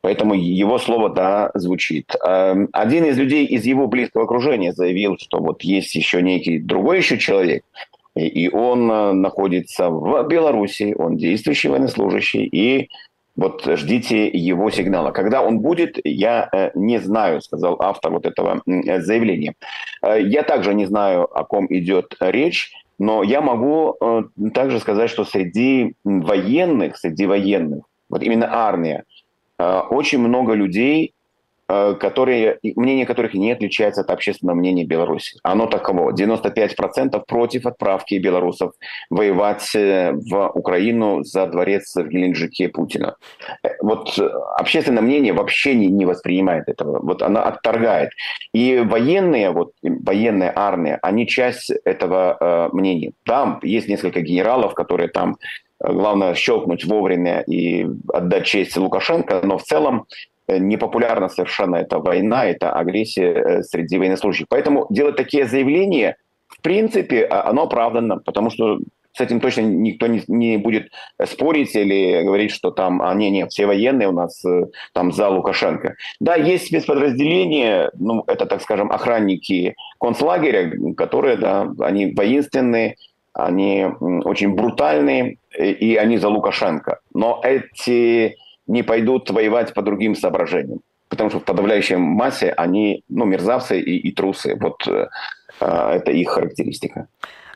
Поэтому 0.00 0.34
его 0.34 0.78
слово, 0.78 1.08
да, 1.08 1.50
звучит. 1.54 2.14
Эм, 2.26 2.68
один 2.72 3.04
из 3.04 3.18
людей 3.18 3.46
из 3.46 3.64
его 3.64 3.86
близкого 3.86 4.24
окружения 4.24 4.72
заявил, 4.72 5.16
что 5.18 5.38
вот 5.38 5.62
есть 5.62 5.94
еще 5.94 6.22
некий 6.22 6.58
другой 6.58 6.98
еще 6.98 7.18
человек, 7.18 7.62
и 8.14 8.48
он 8.48 8.90
э, 8.90 9.12
находится 9.12 9.90
в 9.90 10.26
Беларуси, 10.28 10.94
он 10.96 11.16
действующий 11.16 11.68
военнослужащий, 11.68 12.44
и 12.44 12.88
вот 13.36 13.64
ждите 13.64 14.28
его 14.28 14.70
сигнала. 14.70 15.10
Когда 15.10 15.42
он 15.42 15.60
будет, 15.60 15.98
я 16.04 16.48
э, 16.52 16.70
не 16.74 16.98
знаю, 16.98 17.40
сказал 17.40 17.76
автор 17.80 18.12
вот 18.12 18.26
этого 18.26 18.62
заявления. 18.66 19.54
Э, 20.02 20.20
я 20.20 20.42
также 20.42 20.74
не 20.74 20.86
знаю, 20.86 21.24
о 21.24 21.44
ком 21.44 21.66
идет 21.70 22.16
речь, 22.20 22.72
но 22.98 23.24
я 23.24 23.40
могу 23.40 23.96
также 24.54 24.78
сказать, 24.78 25.10
что 25.10 25.24
среди 25.24 25.94
военных, 26.04 26.96
среди 26.96 27.26
военных, 27.26 27.82
вот 28.08 28.22
именно 28.22 28.48
армия, 28.52 29.04
Э, 29.58 29.82
очень 29.90 30.18
много 30.18 30.54
людей 30.54 31.12
Э, 31.12 31.13
которые, 31.66 32.58
мнение 32.62 33.06
которых 33.06 33.34
не 33.34 33.52
отличается 33.52 34.02
от 34.02 34.10
общественного 34.10 34.56
мнения 34.56 34.84
Беларуси. 34.84 35.38
Оно 35.42 35.66
таково. 35.66 36.12
95% 36.12 37.22
против 37.26 37.66
отправки 37.66 38.14
белорусов 38.18 38.72
воевать 39.10 39.74
э, 39.74 40.12
в 40.12 40.50
Украину 40.54 41.24
за 41.24 41.46
дворец 41.46 41.94
в 41.94 42.06
Геленджике 42.06 42.68
Путина. 42.68 43.16
Э, 43.62 43.70
вот 43.80 44.18
общественное 44.56 45.02
мнение 45.02 45.32
вообще 45.32 45.74
не, 45.74 45.86
не 45.86 46.06
воспринимает 46.06 46.68
этого. 46.68 47.00
Вот 47.00 47.22
она 47.22 47.42
отторгает. 47.42 48.10
И 48.52 48.78
военные, 48.78 49.50
вот 49.50 49.72
военная 49.82 50.52
армия, 50.54 50.98
они 51.02 51.26
часть 51.26 51.70
этого 51.84 52.36
э, 52.40 52.68
мнения. 52.72 53.12
Там 53.24 53.60
есть 53.62 53.88
несколько 53.88 54.20
генералов, 54.20 54.74
которые 54.74 55.08
там 55.08 55.36
главное 55.80 56.34
щелкнуть 56.34 56.84
вовремя 56.84 57.40
и 57.40 57.86
отдать 58.12 58.46
честь 58.46 58.76
Лукашенко, 58.76 59.40
но 59.42 59.58
в 59.58 59.62
целом 59.62 60.06
Э, 60.06 60.33
непопулярна 60.48 61.28
совершенно 61.28 61.76
эта 61.76 61.98
война, 61.98 62.46
эта 62.46 62.72
агрессия 62.72 63.32
э, 63.32 63.62
среди 63.62 63.98
военнослужащих. 63.98 64.46
Поэтому 64.48 64.86
делать 64.90 65.16
такие 65.16 65.46
заявления, 65.46 66.16
в 66.48 66.60
принципе, 66.60 67.24
а, 67.24 67.48
оно 67.48 67.62
оправданно, 67.62 68.18
потому 68.18 68.50
что 68.50 68.78
с 69.16 69.20
этим 69.20 69.40
точно 69.40 69.62
никто 69.62 70.06
не, 70.08 70.22
не 70.26 70.56
будет 70.56 70.90
спорить 71.24 71.74
или 71.76 72.22
говорить, 72.22 72.50
что 72.50 72.72
там, 72.72 73.00
а 73.00 73.14
не, 73.14 73.30
не, 73.30 73.46
все 73.46 73.66
военные 73.66 74.08
у 74.08 74.12
нас 74.12 74.44
э, 74.44 74.66
там 74.92 75.12
за 75.12 75.28
Лукашенко. 75.28 75.94
Да, 76.20 76.34
есть 76.34 76.66
спецподразделения, 76.66 77.90
ну, 77.98 78.24
это, 78.26 78.46
так 78.46 78.60
скажем, 78.60 78.90
охранники 78.90 79.76
концлагеря, 80.00 80.72
которые, 80.96 81.36
да, 81.36 81.70
они 81.78 82.12
воинственные, 82.12 82.96
они 83.32 83.86
очень 84.24 84.54
брутальные, 84.54 85.38
и 85.58 85.96
они 85.96 86.18
за 86.18 86.28
Лукашенко. 86.28 87.00
Но 87.12 87.40
эти 87.42 88.36
не 88.66 88.82
пойдут 88.82 89.30
воевать 89.30 89.74
по 89.74 89.82
другим 89.82 90.14
соображениям. 90.14 90.80
Потому 91.08 91.30
что 91.30 91.40
в 91.40 91.44
подавляющей 91.44 91.96
массе 91.96 92.50
они 92.50 93.04
ну, 93.08 93.24
мерзавцы 93.24 93.80
и, 93.80 94.08
и 94.08 94.12
трусы. 94.12 94.56
Вот 94.60 94.86
э, 94.88 95.08
э 95.60 95.90
это 95.96 96.10
их 96.10 96.30
характеристика. 96.30 97.08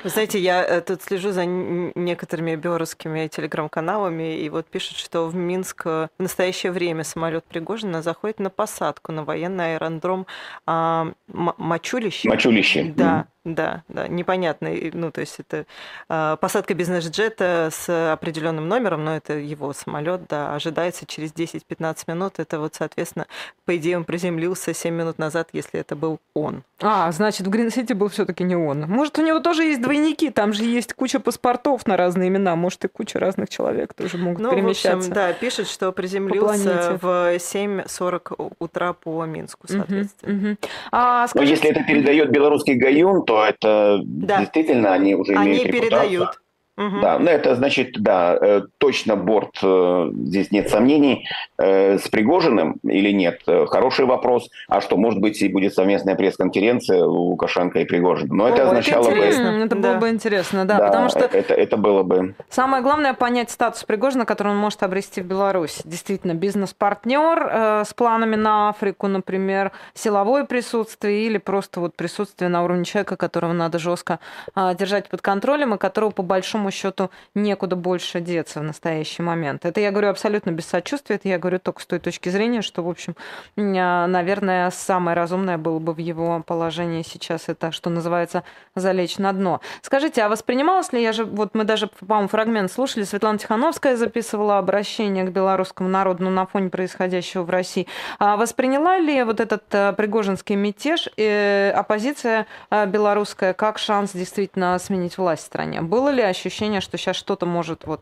Вы 0.04 0.10
знаете, 0.10 0.38
я 0.38 0.64
э, 0.64 0.80
тут 0.80 1.02
слежу 1.02 1.32
за 1.32 1.44
некоторыми 1.44 2.54
белорусскими 2.54 3.26
телеграм-каналами, 3.26 4.38
и 4.38 4.48
вот 4.48 4.66
пишут, 4.66 4.96
что 4.96 5.26
в 5.26 5.34
Минск 5.34 5.86
в 5.86 6.08
настоящее 6.18 6.70
время 6.70 7.02
самолет 7.02 7.44
Пригожина 7.44 8.00
заходит 8.00 8.38
на 8.38 8.50
посадку 8.50 9.10
на 9.10 9.24
военный 9.24 9.74
аэродром 9.74 10.26
а, 10.66 11.12
Мачулище. 11.26 12.28
Мачулище. 12.28 12.92
Да. 12.96 13.04
Mm-hmm. 13.04 13.37
Да, 13.54 13.82
да, 13.88 14.08
непонятно. 14.08 14.70
Ну, 14.92 15.10
то 15.10 15.20
есть 15.20 15.40
это 15.40 15.64
э, 16.08 16.36
посадка 16.40 16.74
бизнес-джета 16.74 17.70
с 17.72 18.12
определенным 18.12 18.68
номером, 18.68 19.04
но 19.04 19.16
это 19.16 19.34
его 19.34 19.72
самолет, 19.72 20.22
да, 20.28 20.54
ожидается 20.54 21.06
через 21.06 21.32
10-15 21.32 21.96
минут. 22.06 22.38
Это 22.38 22.60
вот, 22.60 22.74
соответственно, 22.74 23.26
по 23.64 23.76
идее, 23.76 23.96
он 23.96 24.04
приземлился 24.04 24.74
7 24.74 24.94
минут 24.94 25.18
назад, 25.18 25.48
если 25.52 25.80
это 25.80 25.96
был 25.96 26.18
он. 26.34 26.62
А, 26.80 27.10
значит, 27.10 27.46
в 27.46 27.50
Грин-Сити 27.50 27.92
был 27.92 28.08
все-таки 28.08 28.44
не 28.44 28.54
он. 28.54 28.82
Может, 28.82 29.18
у 29.18 29.22
него 29.22 29.40
тоже 29.40 29.64
есть 29.64 29.80
двойники, 29.80 30.30
там 30.30 30.52
же 30.52 30.64
есть 30.64 30.94
куча 30.94 31.18
паспортов 31.18 31.86
на 31.86 31.96
разные 31.96 32.28
имена, 32.28 32.54
может, 32.54 32.84
и 32.84 32.88
куча 32.88 33.18
разных 33.18 33.48
человек 33.48 33.94
тоже 33.94 34.18
могут 34.18 34.40
ну, 34.40 34.50
перемещаться. 34.50 34.96
В 34.96 35.00
общем, 35.00 35.14
да, 35.14 35.32
пишет, 35.32 35.68
что 35.68 35.90
приземлился 35.92 36.98
в 37.00 37.36
7.40 37.36 38.52
утра 38.58 38.92
по 38.92 39.24
Минску, 39.24 39.66
соответственно. 39.68 40.38
Угу, 40.38 40.48
угу. 40.50 40.56
А, 40.92 41.26
скажите... 41.28 41.50
Но 41.50 41.56
если 41.56 41.70
это 41.70 41.84
передает 41.84 42.30
белорусский 42.30 42.74
гаюн, 42.74 43.24
то 43.24 43.37
это 43.46 44.00
да. 44.04 44.40
действительно 44.40 44.92
они 44.92 45.14
уже 45.14 45.34
они 45.34 45.52
имеют 45.52 45.70
передают. 45.70 46.40
Угу. 46.78 47.00
Да, 47.02 47.18
ну 47.18 47.28
это 47.28 47.56
значит, 47.56 48.00
да, 48.00 48.38
э, 48.40 48.62
точно 48.78 49.16
борт, 49.16 49.58
э, 49.62 50.10
здесь 50.14 50.52
нет 50.52 50.70
сомнений, 50.70 51.28
э, 51.58 51.98
с 51.98 52.08
Пригожиным 52.08 52.76
или 52.84 53.10
нет, 53.10 53.42
хороший 53.44 54.06
вопрос. 54.06 54.48
А 54.68 54.80
что, 54.80 54.96
может 54.96 55.20
быть, 55.20 55.42
и 55.42 55.48
будет 55.48 55.74
совместная 55.74 56.14
пресс-конференция 56.14 57.04
Лукашенко 57.04 57.80
и 57.80 57.84
Пригожина. 57.84 58.32
Но 58.32 58.44
О, 58.44 58.48
это 58.48 58.68
означало 58.68 59.08
это 59.08 59.16
бы... 59.16 59.24
Это 59.24 59.76
было 59.76 59.92
да. 59.94 59.98
бы 59.98 60.08
интересно, 60.08 60.64
да, 60.64 60.78
да, 60.78 60.86
потому 60.86 61.08
что... 61.08 61.20
Это, 61.20 61.52
это 61.52 61.76
было 61.76 62.04
бы... 62.04 62.34
Самое 62.48 62.82
главное 62.82 63.12
понять 63.12 63.50
статус 63.50 63.82
Пригожина, 63.82 64.24
который 64.24 64.52
он 64.52 64.58
может 64.58 64.82
обрести 64.84 65.20
в 65.20 65.24
Беларуси. 65.24 65.82
Действительно, 65.84 66.34
бизнес-партнер 66.34 67.48
э, 67.50 67.84
с 67.86 67.92
планами 67.92 68.36
на 68.36 68.68
Африку, 68.68 69.08
например, 69.08 69.72
силовое 69.94 70.44
присутствие 70.44 71.26
или 71.26 71.38
просто 71.38 71.80
вот 71.80 71.96
присутствие 71.96 72.48
на 72.48 72.62
уровне 72.62 72.84
человека, 72.84 73.16
которого 73.16 73.52
надо 73.52 73.80
жестко 73.80 74.20
э, 74.54 74.74
держать 74.78 75.08
под 75.08 75.22
контролем 75.22 75.74
и 75.74 75.78
которого 75.78 76.10
по 76.10 76.22
большому 76.22 76.67
большому 76.68 76.70
счету 76.70 77.10
некуда 77.34 77.76
больше 77.76 78.20
деться 78.20 78.60
в 78.60 78.62
настоящий 78.62 79.22
момент. 79.22 79.64
Это 79.64 79.80
я 79.80 79.90
говорю 79.90 80.08
абсолютно 80.10 80.50
без 80.50 80.66
сочувствия, 80.66 81.16
это 81.16 81.28
я 81.28 81.38
говорю 81.38 81.58
только 81.58 81.82
с 81.82 81.86
той 81.86 81.98
точки 81.98 82.28
зрения, 82.30 82.62
что, 82.62 82.82
в 82.82 82.88
общем, 82.88 83.14
наверное, 83.56 84.70
самое 84.70 85.16
разумное 85.16 85.58
было 85.58 85.78
бы 85.78 85.92
в 85.92 85.98
его 85.98 86.42
положении 86.46 87.02
сейчас 87.02 87.48
это, 87.48 87.72
что 87.72 87.90
называется, 87.90 88.42
залечь 88.74 89.18
на 89.18 89.32
дно. 89.32 89.60
Скажите, 89.82 90.22
а 90.22 90.28
воспринималось 90.28 90.92
ли, 90.92 91.02
я 91.02 91.12
же, 91.12 91.24
вот 91.24 91.54
мы 91.54 91.64
даже, 91.64 91.86
по-моему, 91.86 92.28
фрагмент 92.28 92.72
слушали, 92.72 93.04
Светлана 93.04 93.38
Тихановская 93.38 93.96
записывала 93.96 94.58
обращение 94.58 95.24
к 95.24 95.30
белорусскому 95.30 95.88
народу 95.88 96.28
на 96.28 96.46
фоне 96.46 96.70
происходящего 96.70 97.42
в 97.42 97.50
России. 97.50 97.86
А 98.18 98.36
восприняла 98.36 98.98
ли 98.98 99.22
вот 99.24 99.40
этот 99.40 99.62
э, 99.72 99.92
пригожинский 99.92 100.56
мятеж 100.56 101.08
э, 101.16 101.70
оппозиция 101.70 102.46
э, 102.70 102.86
белорусская 102.86 103.52
как 103.54 103.78
шанс 103.78 104.12
действительно 104.12 104.78
сменить 104.78 105.18
власть 105.18 105.42
в 105.42 105.46
стране? 105.46 105.80
Было 105.80 106.10
ли 106.10 106.22
ощущение 106.22 106.57
ощущение, 106.58 106.80
что 106.80 106.98
сейчас 106.98 107.16
что-то 107.16 107.46
может 107.46 107.86
вот 107.86 108.00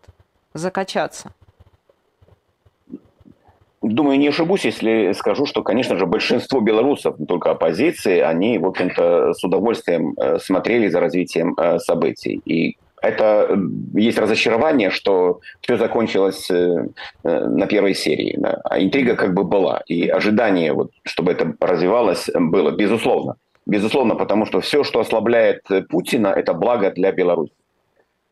закачаться? 0.54 1.30
Думаю, 3.82 4.18
не 4.18 4.28
ошибусь, 4.28 4.64
если 4.64 5.12
скажу, 5.12 5.44
что, 5.46 5.62
конечно 5.62 5.96
же, 5.96 6.06
большинство 6.06 6.60
белорусов, 6.60 7.18
не 7.18 7.26
только 7.26 7.50
оппозиции, 7.50 8.20
они, 8.20 8.58
в 8.58 8.64
общем-то, 8.66 9.34
с 9.34 9.44
удовольствием 9.44 10.14
э, 10.16 10.38
смотрели 10.38 10.88
за 10.88 11.00
развитием 11.00 11.54
э, 11.58 11.78
событий. 11.78 12.40
И 12.46 12.76
это 13.02 13.46
э, 13.50 13.56
есть 14.00 14.18
разочарование, 14.18 14.90
что 14.90 15.40
все 15.60 15.76
закончилось 15.76 16.50
на 17.22 17.66
первой 17.66 17.94
серии. 17.94 18.38
А 18.64 18.80
интрига 18.80 19.14
как 19.16 19.34
бы 19.34 19.44
была. 19.44 19.82
И 19.86 20.08
ожидание, 20.08 20.72
вот, 20.72 20.90
чтобы 21.04 21.32
это 21.32 21.54
развивалось, 21.60 22.30
было, 22.34 22.70
безусловно. 22.70 23.34
Безусловно, 23.66 24.14
потому 24.14 24.46
что 24.46 24.60
все, 24.60 24.82
что 24.84 25.00
ослабляет 25.00 25.60
Путина, 25.90 26.28
это 26.28 26.54
благо 26.54 26.90
для 26.90 27.12
Беларуси. 27.12 27.52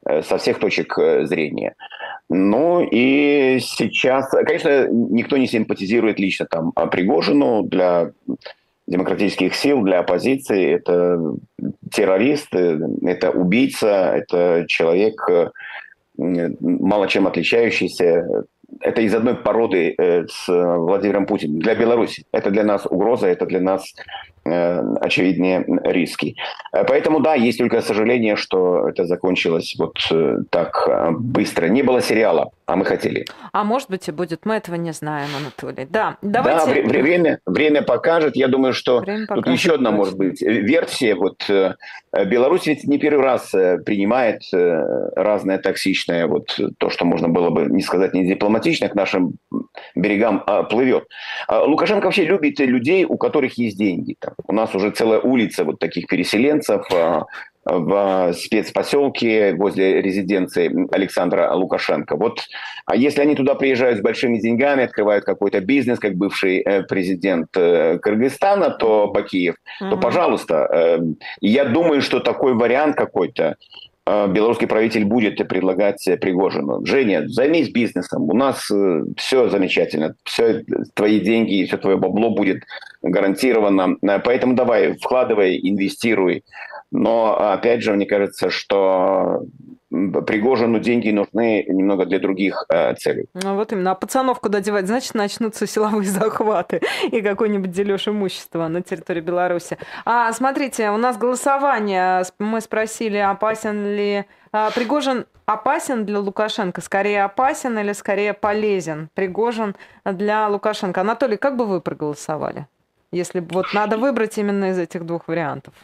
Э, 0.06 0.22
со 0.22 0.36
всех 0.36 0.58
точек 0.58 0.98
э, 0.98 1.24
зрения. 1.24 1.74
Ну 2.28 2.86
и 2.90 3.58
сейчас, 3.60 4.28
конечно, 4.30 4.88
никто 4.88 5.36
не 5.36 5.46
симпатизирует 5.46 6.18
лично 6.18 6.46
там 6.46 6.72
Пригожину 6.72 7.62
для 7.62 8.10
демократических 8.86 9.54
сил, 9.54 9.82
для 9.82 10.00
оппозиции. 10.00 10.74
Это 10.74 11.20
террорист, 11.90 12.54
э, 12.54 12.78
это 13.02 13.30
убийца, 13.30 14.12
это 14.14 14.64
человек, 14.68 15.20
мало 16.16 17.08
чем 17.08 17.26
отличающийся 17.26 18.44
это 18.80 19.00
из 19.02 19.14
одной 19.14 19.36
породы 19.36 19.94
с 19.98 20.48
Владимиром 20.48 21.26
Путиным. 21.26 21.60
Для 21.60 21.74
Беларуси. 21.74 22.24
Это 22.32 22.50
для 22.50 22.64
нас 22.64 22.86
угроза, 22.86 23.28
это 23.28 23.46
для 23.46 23.60
нас 23.60 23.94
Э, 23.94 24.33
очевиднее 24.44 25.64
риски. 25.84 26.36
Э, 26.72 26.84
поэтому, 26.84 27.20
да, 27.20 27.34
есть 27.34 27.58
только 27.58 27.80
сожаление, 27.80 28.36
что 28.36 28.88
это 28.88 29.04
закончилось 29.04 29.74
вот 29.78 29.96
э, 30.10 30.38
так 30.50 30.88
быстро. 31.18 31.66
Не 31.66 31.82
было 31.82 32.00
сериала, 32.00 32.50
а 32.66 32.76
мы 32.76 32.84
хотели. 32.84 33.26
А 33.52 33.64
может 33.64 33.90
быть 33.90 34.08
и 34.08 34.12
будет, 34.12 34.46
мы 34.46 34.54
этого 34.54 34.76
не 34.76 34.92
знаем, 34.92 35.28
Анатолий. 35.36 35.86
Да, 35.90 36.16
давайте... 36.22 36.82
Да, 36.82 36.88
время, 36.88 37.38
время 37.46 37.82
покажет. 37.82 38.36
Я 38.36 38.48
думаю, 38.48 38.72
что 38.72 39.00
время 39.00 39.26
тут 39.26 39.46
еще 39.46 39.74
одна, 39.74 39.90
точно. 39.90 39.96
может 39.96 40.16
быть, 40.16 40.42
версия. 40.42 41.14
Вот 41.14 41.48
Беларусь 42.12 42.66
ведь 42.66 42.84
не 42.84 42.98
первый 42.98 43.24
раз 43.24 43.50
принимает 43.50 44.42
разное 44.52 45.58
токсичное, 45.58 46.26
вот 46.26 46.58
то, 46.78 46.90
что 46.90 47.04
можно 47.04 47.28
было 47.28 47.50
бы 47.50 47.66
не 47.66 47.82
сказать 47.82 48.14
не 48.14 48.26
дипломатично, 48.26 48.88
к 48.88 48.94
нашим 48.94 49.34
берегам 49.94 50.42
а, 50.46 50.62
плывет. 50.64 51.04
А 51.46 51.64
Лукашенко 51.64 52.06
вообще 52.06 52.24
любит 52.24 52.58
людей, 52.60 53.04
у 53.04 53.16
которых 53.16 53.58
есть 53.58 53.78
деньги. 53.78 54.16
Там, 54.18 54.33
у 54.46 54.52
нас 54.52 54.74
уже 54.74 54.90
целая 54.90 55.20
улица 55.20 55.64
вот 55.64 55.78
таких 55.78 56.06
переселенцев 56.06 56.86
а, 56.92 57.24
в 57.64 58.32
спецпоселке 58.34 59.54
возле 59.54 60.02
резиденции 60.02 60.70
Александра 60.94 61.52
Лукашенко. 61.54 62.16
Вот 62.16 62.40
а 62.86 62.96
если 62.96 63.22
они 63.22 63.34
туда 63.34 63.54
приезжают 63.54 63.98
с 63.98 64.02
большими 64.02 64.38
деньгами, 64.38 64.84
открывают 64.84 65.24
какой-то 65.24 65.60
бизнес, 65.60 65.98
как 65.98 66.14
бывший 66.14 66.58
э, 66.58 66.82
президент 66.82 67.48
э, 67.56 67.98
Кыргызстана, 67.98 68.70
то 68.70 69.08
Бакиев, 69.08 69.54
mm-hmm. 69.54 69.90
то, 69.90 69.96
пожалуйста, 69.96 70.68
э, 70.70 70.98
я 71.40 71.64
думаю, 71.64 72.02
что 72.02 72.20
такой 72.20 72.54
вариант 72.54 72.96
какой-то 72.96 73.56
белорусский 74.06 74.66
правитель 74.66 75.04
будет 75.04 75.36
предлагать 75.48 76.04
Пригожину. 76.20 76.84
Женя, 76.84 77.26
займись 77.26 77.70
бизнесом, 77.70 78.28
у 78.28 78.34
нас 78.34 78.70
все 79.16 79.48
замечательно, 79.48 80.14
все 80.24 80.64
твои 80.94 81.20
деньги, 81.20 81.64
все 81.64 81.78
твое 81.78 81.96
бабло 81.96 82.30
будет 82.30 82.64
гарантированно, 83.02 83.96
поэтому 84.24 84.54
давай, 84.54 84.94
вкладывай, 84.94 85.58
инвестируй. 85.62 86.44
Но, 86.90 87.52
опять 87.52 87.82
же, 87.82 87.92
мне 87.92 88.06
кажется, 88.06 88.50
что 88.50 89.42
Пригожину 90.26 90.80
деньги 90.80 91.10
нужны 91.10 91.64
немного 91.68 92.04
для 92.04 92.18
других 92.18 92.64
э, 92.68 92.94
целей. 92.94 93.26
Ну, 93.34 93.54
вот 93.54 93.72
именно. 93.72 93.92
А 93.92 93.94
пацанов 93.94 94.40
куда 94.40 94.60
девать? 94.60 94.86
Значит, 94.86 95.14
начнутся 95.14 95.66
силовые 95.66 96.08
захваты 96.08 96.80
и 97.10 97.20
какой-нибудь 97.22 97.70
дележ 97.70 98.08
имущества 98.08 98.66
на 98.68 98.82
территории 98.82 99.20
Беларуси. 99.20 99.78
А 100.04 100.32
смотрите, 100.32 100.90
у 100.90 100.96
нас 100.96 101.16
голосование. 101.16 102.24
Мы 102.40 102.60
спросили, 102.60 103.18
опасен 103.18 103.94
ли 103.94 104.24
а, 104.52 104.70
Пригожин 104.70 105.26
опасен 105.46 106.04
для 106.04 106.18
Лукашенко? 106.18 106.80
Скорее 106.80 107.24
опасен 107.24 107.78
или 107.78 107.92
скорее 107.92 108.32
полезен 108.32 109.10
Пригожин 109.14 109.76
для 110.04 110.48
Лукашенко? 110.48 111.02
Анатолий, 111.02 111.36
как 111.36 111.56
бы 111.56 111.66
вы 111.66 111.80
проголосовали? 111.80 112.66
Если 113.12 113.38
вот 113.38 113.66
надо 113.72 113.96
выбрать 113.96 114.38
именно 114.38 114.70
из 114.70 114.78
этих 114.78 115.06
двух 115.06 115.28
вариантов. 115.28 115.74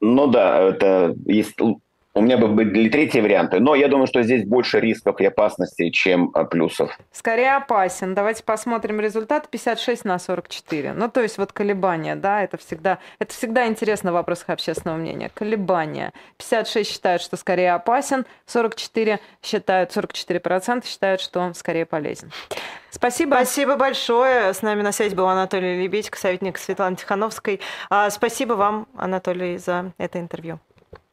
Ну 0.00 0.26
да, 0.26 0.60
это 0.60 1.14
есть 1.24 1.56
у 2.14 2.20
меня 2.20 2.38
бы 2.38 2.48
были 2.48 2.88
третьи 2.88 3.20
варианты, 3.20 3.58
но 3.58 3.74
я 3.74 3.88
думаю, 3.88 4.06
что 4.06 4.22
здесь 4.22 4.44
больше 4.44 4.78
рисков 4.78 5.20
и 5.20 5.24
опасностей, 5.24 5.90
чем 5.90 6.30
а, 6.34 6.44
плюсов. 6.44 6.96
Скорее 7.10 7.56
опасен. 7.56 8.14
Давайте 8.14 8.44
посмотрим 8.44 9.00
результат 9.00 9.48
56 9.48 10.04
на 10.04 10.18
44. 10.18 10.92
Ну, 10.92 11.08
то 11.08 11.20
есть 11.20 11.38
вот 11.38 11.52
колебания, 11.52 12.14
да, 12.14 12.42
это 12.42 12.56
всегда, 12.56 12.98
это 13.18 13.34
всегда 13.34 13.66
интересно 13.66 14.12
в 14.12 14.14
вопросах 14.14 14.50
общественного 14.50 14.96
мнения. 14.96 15.30
Колебания. 15.34 16.12
56 16.38 16.88
считают, 16.88 17.20
что 17.20 17.36
скорее 17.36 17.72
опасен, 17.74 18.26
44 18.46 19.18
считают, 19.42 19.96
44% 19.96 20.86
считают, 20.86 21.20
что 21.20 21.40
он 21.40 21.54
скорее 21.54 21.84
полезен. 21.84 22.30
Спасибо. 22.90 23.34
Спасибо 23.34 23.76
большое. 23.76 24.54
С 24.54 24.62
нами 24.62 24.82
на 24.82 24.92
связи 24.92 25.16
был 25.16 25.26
Анатолий 25.26 25.82
Лебедько, 25.82 26.16
советник 26.16 26.58
Светланы 26.58 26.94
Тихановской. 26.94 27.60
А, 27.90 28.08
спасибо 28.10 28.52
вам, 28.52 28.86
Анатолий, 28.96 29.58
за 29.58 29.92
это 29.98 30.20
интервью. 30.20 30.60